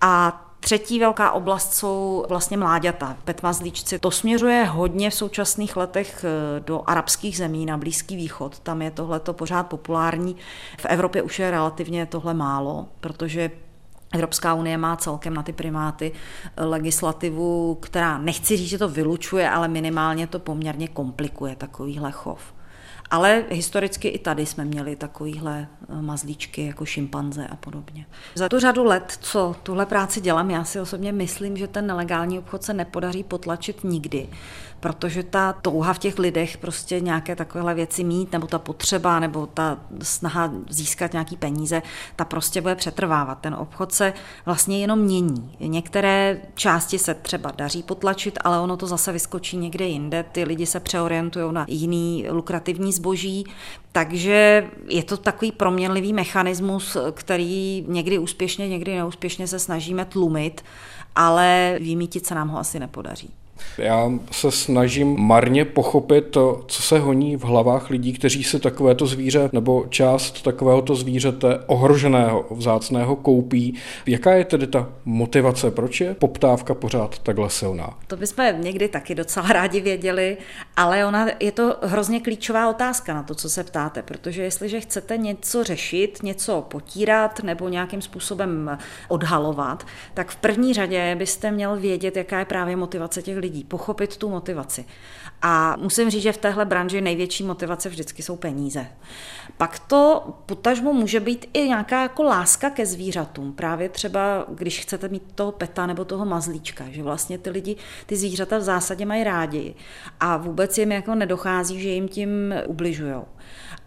A 0.00 0.51
Třetí 0.64 1.00
velká 1.00 1.32
oblast 1.32 1.74
jsou 1.74 2.24
vlastně 2.28 2.56
mláďata, 2.56 3.16
petmazlíčci. 3.24 3.98
To 3.98 4.10
směřuje 4.10 4.64
hodně 4.64 5.10
v 5.10 5.14
současných 5.14 5.76
letech 5.76 6.24
eh, 6.24 6.60
do 6.60 6.82
arabských 6.86 7.36
zemí 7.36 7.66
na 7.66 7.76
Blízký 7.76 8.16
východ. 8.16 8.58
Tam 8.58 8.82
je 8.82 8.90
tohle 8.90 9.20
pořád 9.20 9.62
populární. 9.62 10.36
V 10.78 10.86
Evropě 10.86 11.22
už 11.22 11.38
je 11.38 11.50
relativně 11.50 12.06
tohle 12.06 12.34
málo, 12.34 12.88
protože 13.00 13.50
Evropská 14.12 14.54
unie 14.54 14.78
má 14.78 14.96
celkem 14.96 15.34
na 15.34 15.42
ty 15.42 15.52
primáty 15.52 16.12
eh, 16.56 16.64
legislativu, 16.64 17.74
která 17.74 18.18
nechci 18.18 18.56
říct, 18.56 18.68
že 18.68 18.78
to 18.78 18.88
vylučuje, 18.88 19.50
ale 19.50 19.68
minimálně 19.68 20.26
to 20.26 20.38
poměrně 20.38 20.88
komplikuje 20.88 21.56
takovýhle 21.56 22.12
chov. 22.12 22.40
Ale 23.12 23.44
historicky 23.50 24.08
i 24.08 24.18
tady 24.18 24.46
jsme 24.46 24.64
měli 24.64 24.96
takovýhle 24.96 25.68
eh, 25.88 26.02
mazlíčky 26.02 26.66
jako 26.66 26.84
šimpanze 26.84 27.46
a 27.46 27.56
podobně. 27.56 28.06
Za 28.34 28.48
tu 28.48 28.58
řadu 28.58 28.84
let, 28.84 29.18
co 29.20 29.56
tuhle 29.62 29.86
práci 29.86 30.20
dělám, 30.20 30.50
já 30.50 30.64
si 30.64 30.80
osobně 30.80 31.12
myslím, 31.12 31.56
že 31.56 31.68
ten 31.68 31.86
nelegální 31.86 32.38
obchod 32.38 32.62
se 32.62 32.74
nepodaří 32.74 33.24
potlačit 33.24 33.84
nikdy 33.84 34.28
protože 34.82 35.22
ta 35.22 35.52
touha 35.52 35.92
v 35.92 35.98
těch 35.98 36.18
lidech 36.18 36.56
prostě 36.56 37.00
nějaké 37.00 37.36
takovéhle 37.36 37.74
věci 37.74 38.04
mít, 38.04 38.32
nebo 38.32 38.46
ta 38.46 38.58
potřeba, 38.58 39.20
nebo 39.20 39.46
ta 39.46 39.78
snaha 40.02 40.52
získat 40.68 41.12
nějaký 41.12 41.36
peníze, 41.36 41.82
ta 42.16 42.24
prostě 42.24 42.60
bude 42.60 42.74
přetrvávat. 42.74 43.38
Ten 43.40 43.54
obchod 43.54 43.92
se 43.92 44.12
vlastně 44.46 44.80
jenom 44.80 44.98
mění. 44.98 45.56
Některé 45.60 46.40
části 46.54 46.98
se 46.98 47.14
třeba 47.14 47.50
daří 47.50 47.82
potlačit, 47.82 48.38
ale 48.44 48.60
ono 48.60 48.76
to 48.76 48.86
zase 48.86 49.12
vyskočí 49.12 49.56
někde 49.56 49.84
jinde. 49.84 50.24
Ty 50.32 50.44
lidi 50.44 50.66
se 50.66 50.80
přeorientují 50.80 51.52
na 51.52 51.64
jiný 51.68 52.26
lukrativní 52.30 52.92
zboží, 53.02 53.44
takže 53.92 54.70
je 54.88 55.02
to 55.02 55.16
takový 55.16 55.52
proměnlivý 55.52 56.12
mechanismus, 56.12 56.96
který 57.14 57.84
někdy 57.88 58.18
úspěšně, 58.18 58.68
někdy 58.68 58.96
neúspěšně 58.96 59.46
se 59.46 59.58
snažíme 59.58 60.04
tlumit, 60.04 60.64
ale 61.14 61.78
vymítit 61.80 62.26
se 62.26 62.34
nám 62.34 62.48
ho 62.48 62.58
asi 62.58 62.78
nepodaří. 62.78 63.30
Já 63.78 64.12
se 64.30 64.50
snažím 64.50 65.20
marně 65.20 65.64
pochopit 65.64 66.20
to, 66.20 66.64
co 66.68 66.82
se 66.82 66.98
honí 66.98 67.36
v 67.36 67.44
hlavách 67.44 67.90
lidí, 67.90 68.12
kteří 68.12 68.44
si 68.44 68.60
takovéto 68.60 69.06
zvíře 69.06 69.50
nebo 69.52 69.84
část 69.88 70.42
takovéhoto 70.42 70.94
zvířete 70.94 71.58
ohroženého, 71.66 72.44
vzácného 72.50 73.16
koupí. 73.16 73.74
Jaká 74.06 74.32
je 74.32 74.44
tedy 74.44 74.66
ta 74.66 74.88
motivace? 75.04 75.70
Proč 75.70 76.00
je 76.00 76.14
poptávka 76.14 76.74
pořád 76.74 77.18
takhle 77.18 77.50
silná? 77.50 77.98
To 78.06 78.16
bychom 78.16 78.44
někdy 78.60 78.88
taky 78.88 79.14
docela 79.14 79.48
rádi 79.48 79.80
věděli, 79.80 80.36
ale 80.76 81.06
ona 81.06 81.26
je 81.40 81.52
to 81.52 81.76
hrozně 81.82 82.20
klíčová 82.20 82.70
otázka 82.70 83.14
na 83.14 83.22
to, 83.22 83.34
co 83.34 83.50
se 83.50 83.64
ptáte, 83.64 84.02
protože 84.02 84.42
jestliže 84.42 84.80
chcete 84.80 85.16
něco 85.16 85.64
řešit, 85.64 86.18
něco 86.22 86.66
potírat 86.68 87.42
nebo 87.42 87.68
nějakým 87.68 88.02
způsobem 88.02 88.78
odhalovat, 89.08 89.86
tak 90.14 90.30
v 90.30 90.36
první 90.36 90.74
řadě 90.74 91.16
byste 91.18 91.50
měl 91.50 91.76
vědět, 91.76 92.16
jaká 92.16 92.38
je 92.38 92.44
právě 92.44 92.76
motivace 92.76 93.22
těch 93.22 93.36
lidí 93.36 93.51
lidí, 93.52 93.64
pochopit 93.64 94.16
tu 94.16 94.28
motivaci. 94.28 94.84
A 95.42 95.76
musím 95.76 96.10
říct, 96.10 96.22
že 96.22 96.32
v 96.32 96.36
téhle 96.36 96.64
branži 96.64 97.00
největší 97.00 97.44
motivace 97.44 97.88
vždycky 97.88 98.22
jsou 98.22 98.36
peníze. 98.36 98.86
Pak 99.56 99.78
to 99.78 100.34
potažmo 100.46 100.92
může 100.92 101.20
být 101.20 101.46
i 101.52 101.68
nějaká 101.68 102.02
jako 102.02 102.22
láska 102.22 102.70
ke 102.70 102.86
zvířatům. 102.86 103.52
Právě 103.52 103.88
třeba, 103.88 104.46
když 104.48 104.80
chcete 104.80 105.08
mít 105.08 105.22
toho 105.34 105.52
peta 105.52 105.86
nebo 105.86 106.04
toho 106.04 106.24
mazlíčka, 106.24 106.84
že 106.90 107.02
vlastně 107.02 107.38
ty 107.38 107.50
lidi 107.50 107.76
ty 108.06 108.16
zvířata 108.16 108.58
v 108.58 108.62
zásadě 108.62 109.06
mají 109.06 109.24
rádi. 109.24 109.74
A 110.20 110.36
vůbec 110.36 110.78
jim 110.78 110.92
jako 110.92 111.14
nedochází, 111.14 111.80
že 111.80 111.88
jim 111.88 112.08
tím 112.08 112.54
ubližují. 112.66 113.14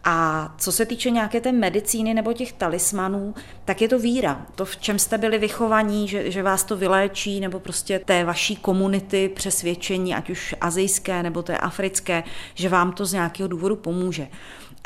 A 0.08 0.54
co 0.58 0.72
se 0.72 0.86
týče 0.86 1.10
nějaké 1.10 1.42
té 1.42 1.52
medicíny 1.52 2.14
nebo 2.14 2.34
těch 2.34 2.54
talismanů, 2.54 3.36
tak 3.66 3.82
je 3.82 3.88
to 3.88 4.00
víra. 4.00 4.46
To, 4.56 4.66
v 4.66 4.78
čem 4.78 5.00
jste 5.00 5.18
byli 5.18 5.38
vychovaní, 5.38 6.08
že, 6.08 6.32
že 6.32 6.44
vás 6.44 6.64
to 6.64 6.78
vyléčí, 6.78 7.40
nebo 7.40 7.60
prostě 7.60 8.00
té 8.00 8.24
vaší 8.24 8.56
komunity 8.56 9.30
přesvědčení, 9.36 10.16
ať 10.16 10.30
už 10.30 10.56
azijské 10.62 11.24
nebo 11.24 11.44
té 11.44 11.58
africké, 11.58 12.24
že 12.56 12.70
vám 12.70 12.92
to 12.92 13.06
z 13.06 13.14
nějakého 13.14 13.48
důvodu 13.48 13.76
pomůže. 13.76 14.28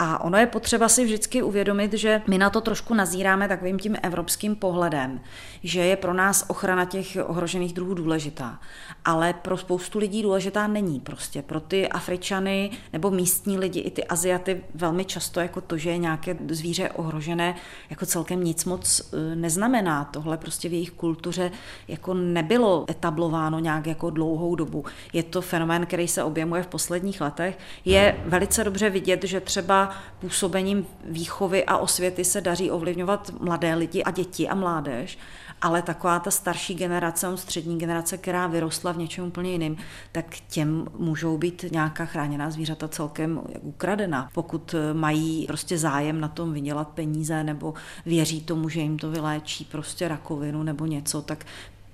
A 0.02 0.24
ono 0.24 0.38
je 0.38 0.46
potřeba 0.46 0.90
si 0.90 1.06
vždycky 1.06 1.44
uvědomit, 1.44 1.94
že 1.94 2.22
my 2.28 2.38
na 2.38 2.50
to 2.50 2.62
trošku 2.62 2.94
nazíráme 2.94 3.48
takovým 3.48 3.80
tím 3.80 3.98
evropským 4.04 4.56
pohledem, 4.56 5.22
že 5.64 5.80
je 5.80 5.96
pro 5.96 6.14
nás 6.14 6.46
ochrana 6.48 6.86
těch 6.86 7.18
ohrožených 7.26 7.74
druhů 7.74 7.94
důležitá. 7.94 8.60
Ale 9.06 9.34
pro 9.34 9.58
spoustu 9.58 10.00
lidí 10.00 10.24
důležitá 10.24 10.68
není 10.68 11.00
prostě. 11.00 11.42
Pro 11.42 11.60
ty 11.60 11.90
Afričany 11.90 12.72
nebo 12.94 13.12
místní 13.12 13.58
lidi, 13.58 13.80
i 13.80 13.92
ty 13.92 14.04
Aziaty 14.04 14.64
velmi 14.76 15.06
často 15.06 15.40
jako 15.40 15.62
to, 15.62 15.78
že 15.78 15.90
je 15.90 15.98
nějaké 15.98 16.38
zvíře 16.50 16.90
ohrožené, 16.90 17.56
jako 17.90 18.06
celkem 18.06 18.44
nic 18.44 18.66
moc 18.66 19.02
e, 19.14 19.36
neznamená. 19.36 20.04
Tohle 20.06 20.38
prostě 20.38 20.70
v 20.70 20.74
jejich 20.74 20.92
kultuře 20.92 21.52
jako 21.88 22.14
nebylo 22.14 22.86
etablováno 22.90 23.60
nějak 23.60 23.88
jako 23.88 24.10
dlouhou 24.10 24.56
dobu. 24.56 24.86
Je 25.14 25.24
to 25.24 25.42
fenomén, 25.42 25.86
který 25.86 26.08
se 26.08 26.24
objevuje 26.24 26.64
v 26.64 26.68
posledních 26.68 27.22
letech. 27.22 27.58
Je 27.86 28.18
velice 28.26 28.64
dobře 28.64 28.90
vidět, 28.90 29.24
že 29.24 29.40
třeba 29.40 29.89
působením 30.20 30.88
výchovy 31.04 31.66
a 31.66 31.78
osvěty 31.78 32.26
se 32.26 32.42
daří 32.42 32.72
ovlivňovat 32.72 33.32
mladé 33.40 33.76
lidi 33.76 34.04
a 34.04 34.12
děti 34.12 34.50
a 34.50 34.56
mládež, 34.56 35.18
ale 35.62 35.82
taková 35.82 36.20
ta 36.20 36.32
starší 36.32 36.76
generace, 36.76 37.28
střední 37.38 37.78
generace, 37.78 38.18
která 38.18 38.48
vyrostla 38.48 38.92
v 38.92 38.98
něčem 38.98 39.26
úplně 39.26 39.52
jiným, 39.52 39.78
tak 40.12 40.26
těm 40.50 40.86
můžou 40.98 41.38
být 41.38 41.66
nějaká 41.72 42.06
chráněná 42.06 42.52
zvířata 42.52 42.88
celkem 42.88 43.42
ukradena. 43.62 44.30
Pokud 44.34 44.76
mají 44.94 45.46
prostě 45.48 45.78
zájem 45.78 46.22
na 46.22 46.28
tom 46.28 46.54
vydělat 46.54 46.88
peníze 46.88 47.44
nebo 47.44 47.74
věří 48.06 48.42
tomu, 48.42 48.70
že 48.70 48.82
jim 48.82 48.98
to 48.98 49.12
vyléčí 49.12 49.66
prostě 49.66 50.08
rakovinu 50.08 50.64
nebo 50.64 50.86
něco, 50.86 51.22
tak 51.22 51.46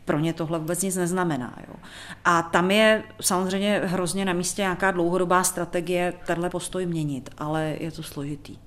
pro 0.06 0.20
ně 0.20 0.34
tohle 0.34 0.60
vůbec 0.60 0.82
nic 0.82 0.96
neznamená. 0.96 1.58
Jo. 1.68 1.74
A 2.26 2.42
tam 2.42 2.72
je 2.72 3.04
samozřejmě 3.22 3.82
hrozně 3.86 4.26
na 4.26 4.34
místě 4.34 4.62
nějaká 4.62 4.92
dlouhodobá 4.92 5.44
strategie 5.44 6.14
tenhle 6.26 6.50
postoj 6.50 6.86
měnit, 6.86 7.30
ale 7.38 7.76
je 7.80 7.92
to 7.92 8.04
složitý. 8.04 8.58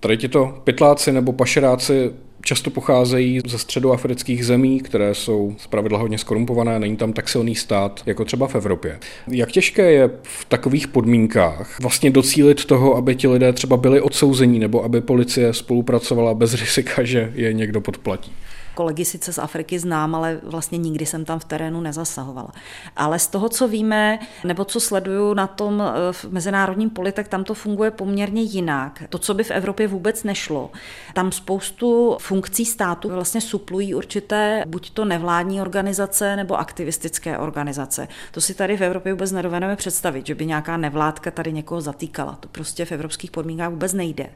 Tady 0.00 0.16
tito 0.16 0.60
pytláci 0.64 1.12
nebo 1.12 1.32
pašeráci 1.32 2.12
často 2.42 2.70
pocházejí 2.70 3.40
ze 3.46 3.58
středoafrických 3.58 4.46
zemí, 4.46 4.80
které 4.80 5.14
jsou 5.14 5.54
zpravidla 5.58 5.98
hodně 5.98 6.18
skorumpované, 6.18 6.78
není 6.78 6.96
tam 6.96 7.12
tak 7.12 7.28
silný 7.28 7.54
stát, 7.54 8.02
jako 8.06 8.24
třeba 8.24 8.46
v 8.46 8.54
Evropě. 8.54 8.98
Jak 9.28 9.52
těžké 9.52 9.92
je 9.92 10.10
v 10.22 10.44
takových 10.44 10.88
podmínkách 10.88 11.80
vlastně 11.80 12.10
docílit 12.10 12.64
toho, 12.64 12.96
aby 12.96 13.16
ti 13.16 13.28
lidé 13.28 13.52
třeba 13.52 13.76
byli 13.76 14.00
odsouzení 14.00 14.58
nebo 14.58 14.84
aby 14.84 15.00
policie 15.00 15.54
spolupracovala 15.54 16.34
bez 16.34 16.54
rizika, 16.54 17.04
že 17.04 17.32
je 17.34 17.52
někdo 17.52 17.80
podplatí? 17.80 18.32
Kolegy 18.78 19.04
sice 19.04 19.32
z 19.32 19.38
Afriky 19.38 19.78
znám, 19.78 20.14
ale 20.14 20.40
vlastně 20.42 20.78
nikdy 20.78 21.06
jsem 21.06 21.24
tam 21.24 21.38
v 21.38 21.44
terénu 21.44 21.80
nezasahovala. 21.80 22.48
Ale 22.96 23.18
z 23.18 23.26
toho, 23.26 23.48
co 23.48 23.68
víme, 23.68 24.18
nebo 24.44 24.64
co 24.64 24.80
sleduju 24.80 25.34
na 25.34 25.46
tom 25.46 25.82
eh, 25.82 26.12
v 26.12 26.24
mezinárodním 26.24 26.90
poli, 26.90 27.12
tak 27.12 27.28
tam 27.28 27.44
to 27.44 27.54
funguje 27.54 27.90
poměrně 27.90 28.42
jinak. 28.42 29.02
To, 29.08 29.18
co 29.18 29.34
by 29.34 29.44
v 29.44 29.50
Evropě 29.50 29.88
vůbec 29.88 30.24
nešlo. 30.24 30.70
Tam 31.14 31.32
spoustu 31.32 32.16
funkcí 32.20 32.64
státu 32.64 33.08
vlastně 33.08 33.40
suplují 33.40 33.94
určité 33.94 34.64
buď 34.66 34.90
to 34.90 35.04
nevládní 35.04 35.60
organizace 35.60 36.36
nebo 36.36 36.58
aktivistické 36.58 37.38
organizace. 37.38 38.08
To 38.30 38.40
si 38.40 38.54
tady 38.54 38.76
v 38.76 38.80
Evropě 38.80 39.12
vůbec 39.12 39.32
nedovedeme 39.32 39.76
představit, 39.76 40.26
že 40.26 40.34
by 40.34 40.46
nějaká 40.46 40.76
nevládka 40.76 41.30
tady 41.30 41.52
někoho 41.52 41.80
zatýkala. 41.80 42.38
To 42.40 42.48
prostě 42.48 42.84
v 42.84 42.92
evropských 42.92 43.30
podmínkách 43.30 43.70
vůbec 43.70 43.92
nejde. 43.92 44.26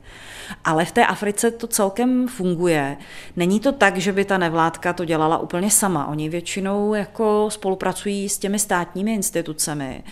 Ale 0.65 0.85
v 0.85 0.93
té 0.93 1.07
Africe 1.07 1.51
to 1.51 1.67
celkem 1.67 2.29
funguje. 2.29 2.97
Není 3.37 3.61
to 3.61 3.73
tak, 3.73 3.97
že 3.97 4.13
by 4.13 4.32
ta 4.33 4.39
nevládka 4.39 4.93
to 4.93 5.05
dělala 5.05 5.39
úplně 5.39 5.71
sama. 5.71 6.07
Oni 6.07 6.29
většinou 6.29 6.95
jako 6.95 7.49
spolupracují 7.51 8.29
s 8.29 8.39
těmi 8.39 8.59
státními 8.59 9.15
institucemi. 9.15 10.03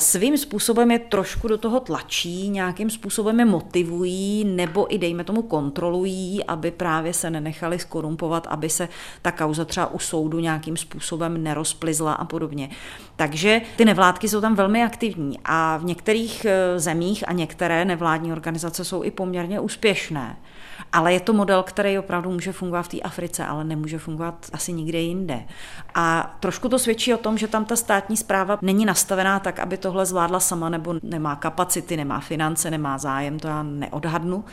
Svým 0.00 0.38
způsobem 0.38 0.90
je 0.90 0.98
trošku 0.98 1.48
do 1.48 1.58
toho 1.58 1.80
tlačí, 1.80 2.48
nějakým 2.48 2.90
způsobem 2.90 3.38
je 3.38 3.44
motivují 3.44 4.44
nebo 4.44 4.94
i 4.94 4.98
dejme 4.98 5.24
tomu 5.24 5.42
kontrolují, 5.42 6.44
aby 6.44 6.70
právě 6.70 7.12
se 7.12 7.30
nenechali 7.30 7.78
skorumpovat, 7.78 8.46
aby 8.50 8.70
se 8.70 8.88
ta 9.22 9.32
kauza 9.32 9.64
třeba 9.64 9.86
u 9.86 9.98
soudu 9.98 10.40
nějakým 10.40 10.76
způsobem 10.76 11.42
nerozplizla 11.42 12.12
a 12.12 12.24
podobně. 12.24 12.70
Takže 13.16 13.60
ty 13.76 13.84
nevládky 13.84 14.28
jsou 14.28 14.40
tam 14.40 14.54
velmi 14.54 14.82
aktivní 14.82 15.38
a 15.44 15.76
v 15.76 15.84
některých 15.84 16.44
eh, 16.44 16.80
zemích 16.80 17.28
a 17.28 17.32
některé 17.32 17.84
nevládní 17.84 18.32
organizace 18.32 18.84
jsou 18.84 19.02
i 19.02 19.10
poměrně 19.10 19.60
úspěšné. 19.60 20.36
Ale 20.94 21.12
je 21.12 21.20
to 21.20 21.32
model, 21.32 21.62
který 21.62 21.98
opravdu 21.98 22.30
může 22.30 22.52
fungovat 22.52 22.82
v 22.82 22.88
té 22.88 23.00
Africe, 23.00 23.44
ale 23.46 23.64
nemůže 23.64 23.98
fungovat 23.98 24.34
asi 24.52 24.72
nikde 24.72 24.98
jinde. 24.98 25.40
A 25.94 26.36
trošku 26.40 26.68
to 26.68 26.78
svědčí 26.78 27.14
o 27.14 27.18
tom, 27.18 27.38
že 27.38 27.48
tam 27.48 27.64
ta 27.64 27.76
státní 27.76 28.16
zpráva 28.16 28.58
není 28.62 28.84
nastavená 28.84 29.38
tak, 29.38 29.58
aby 29.58 29.76
tohle 29.76 30.06
zvládla 30.06 30.40
sama, 30.40 30.68
nebo 30.68 30.94
nemá 31.02 31.36
kapacity, 31.36 31.96
nemá 31.96 32.20
finance, 32.20 32.70
nemá 32.70 32.98
zájem, 32.98 33.38
to 33.38 33.48
já 33.48 33.62
neodhadnu, 33.62 34.44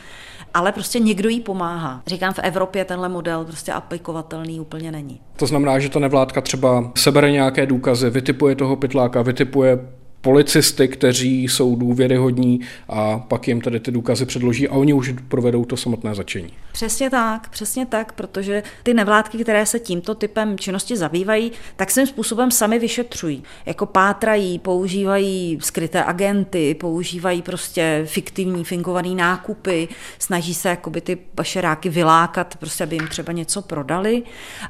ale 0.54 0.72
prostě 0.72 0.98
někdo 0.98 1.28
jí 1.28 1.40
pomáhá. 1.40 2.02
Říkám, 2.06 2.32
v 2.32 2.38
Evropě 2.38 2.84
tenhle 2.84 3.08
model 3.08 3.44
prostě 3.44 3.72
aplikovatelný 3.72 4.60
úplně 4.60 4.92
není. 4.92 5.20
To 5.36 5.46
znamená, 5.46 5.78
že 5.78 5.88
ta 5.88 5.98
nevládka 5.98 6.40
třeba 6.40 6.92
sebere 6.96 7.30
nějaké 7.30 7.66
důkazy, 7.66 8.10
vytipuje 8.10 8.56
toho 8.56 8.76
pytláka, 8.76 9.22
vytipuje 9.22 9.78
policisty, 10.22 10.88
kteří 10.88 11.44
jsou 11.44 11.76
důvěryhodní 11.76 12.60
a 12.88 13.18
pak 13.18 13.48
jim 13.48 13.60
tady 13.60 13.80
ty 13.80 13.90
důkazy 13.90 14.26
předloží 14.26 14.68
a 14.68 14.74
oni 14.74 14.92
už 14.92 15.14
provedou 15.28 15.64
to 15.64 15.76
samotné 15.76 16.14
začení. 16.14 16.50
Přesně 16.72 17.10
tak, 17.10 17.48
přesně 17.48 17.86
tak, 17.86 18.12
protože 18.12 18.62
ty 18.82 18.94
nevládky, 18.94 19.38
které 19.38 19.66
se 19.66 19.78
tímto 19.78 20.14
typem 20.14 20.58
činnosti 20.58 20.96
zabývají, 20.96 21.52
tak 21.76 21.90
svým 21.90 22.06
způsobem 22.06 22.50
sami 22.50 22.78
vyšetřují. 22.78 23.42
Jako 23.66 23.86
pátrají, 23.86 24.58
používají 24.58 25.58
skryté 25.62 26.04
agenty, 26.04 26.74
používají 26.74 27.42
prostě 27.42 28.02
fiktivní, 28.06 28.64
finkovaný 28.64 29.14
nákupy, 29.14 29.88
snaží 30.18 30.54
se 30.54 30.68
jakoby 30.68 31.00
ty 31.00 31.16
pašeráky 31.16 31.88
vylákat, 31.88 32.56
prostě 32.56 32.84
aby 32.84 32.96
jim 32.96 33.08
třeba 33.08 33.32
něco 33.32 33.62
prodali, 33.62 34.22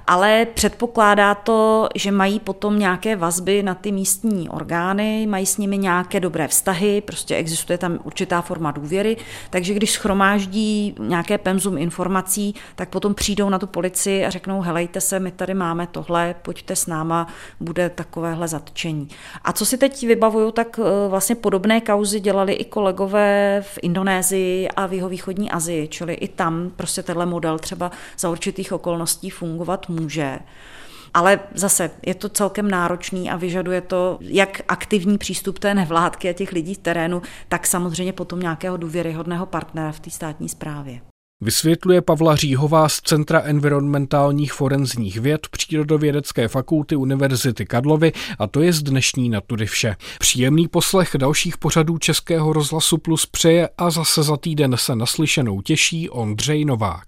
ale 0.06 0.46
předpokládá 0.54 1.34
to, 1.34 1.88
že 1.94 2.10
mají 2.10 2.40
potom 2.40 2.78
nějaké 2.78 3.16
vazby 3.16 3.62
na 3.62 3.74
ty 3.74 3.92
místní 3.92 4.48
orgány, 4.48 5.26
mají 5.26 5.46
s 5.46 5.56
nimi 5.58 5.78
nějaké 5.78 6.20
dobré 6.20 6.48
vztahy, 6.48 7.00
prostě 7.00 7.36
existuje 7.36 7.78
tam 7.78 7.98
určitá 8.04 8.42
forma 8.42 8.70
důvěry, 8.70 9.16
takže 9.50 9.74
když 9.74 9.90
schromáždí 9.90 10.94
nějaké 10.98 11.38
pemzum 11.38 11.78
informací, 11.92 12.54
tak 12.76 12.88
potom 12.88 13.14
přijdou 13.14 13.48
na 13.48 13.58
tu 13.58 13.66
policii 13.66 14.24
a 14.24 14.30
řeknou, 14.30 14.60
helejte 14.60 15.00
se, 15.00 15.20
my 15.20 15.30
tady 15.30 15.54
máme 15.54 15.86
tohle, 15.86 16.34
pojďte 16.42 16.76
s 16.76 16.86
náma, 16.86 17.26
bude 17.60 17.90
takovéhle 17.90 18.48
zatčení. 18.48 19.08
A 19.44 19.52
co 19.52 19.66
si 19.66 19.78
teď 19.78 20.06
vybavuju, 20.06 20.50
tak 20.50 20.80
eh, 20.80 21.08
vlastně 21.08 21.34
podobné 21.34 21.80
kauzy 21.80 22.20
dělali 22.20 22.52
i 22.52 22.64
kolegové 22.64 23.62
v 23.62 23.78
Indonésii 23.82 24.68
a 24.68 24.86
v 24.86 24.92
jihovýchodní 24.92 25.50
Azii, 25.50 25.88
čili 25.88 26.14
i 26.14 26.28
tam 26.28 26.70
prostě 26.76 27.02
tenhle 27.02 27.26
model 27.26 27.58
třeba 27.58 27.90
za 28.18 28.30
určitých 28.30 28.72
okolností 28.72 29.30
fungovat 29.30 29.88
může. 29.88 30.38
Ale 31.14 31.40
zase 31.54 31.90
je 32.06 32.14
to 32.14 32.28
celkem 32.28 32.70
náročný 32.70 33.30
a 33.30 33.36
vyžaduje 33.36 33.80
to 33.80 34.18
jak 34.20 34.62
aktivní 34.68 35.18
přístup 35.18 35.58
té 35.58 35.74
nevládky 35.74 36.28
a 36.28 36.32
těch 36.32 36.52
lidí 36.52 36.74
v 36.74 36.78
terénu, 36.78 37.22
tak 37.48 37.66
samozřejmě 37.66 38.12
potom 38.12 38.40
nějakého 38.40 38.76
důvěryhodného 38.76 39.46
partnera 39.46 39.92
v 39.92 40.00
té 40.00 40.10
státní 40.10 40.48
správě. 40.48 41.11
Vysvětluje 41.42 42.02
Pavla 42.02 42.36
Říhová 42.36 42.88
z 42.88 43.00
Centra 43.00 43.40
environmentálních 43.40 44.52
forenzních 44.52 45.20
věd 45.20 45.46
Přírodovědecké 45.50 46.48
fakulty 46.48 46.96
Univerzity 46.96 47.66
Karlovy 47.66 48.12
a 48.38 48.46
to 48.46 48.62
je 48.62 48.72
z 48.72 48.82
dnešní 48.82 49.28
natury 49.28 49.66
vše. 49.66 49.96
Příjemný 50.18 50.68
poslech 50.68 51.16
dalších 51.18 51.58
pořadů 51.58 51.98
Českého 51.98 52.52
rozhlasu 52.52 52.98
Plus 52.98 53.26
přeje 53.26 53.68
a 53.78 53.90
zase 53.90 54.22
za 54.22 54.36
týden 54.36 54.76
se 54.78 54.96
naslyšenou 54.96 55.60
těší 55.60 56.10
Ondřej 56.10 56.64
Novák. 56.64 57.06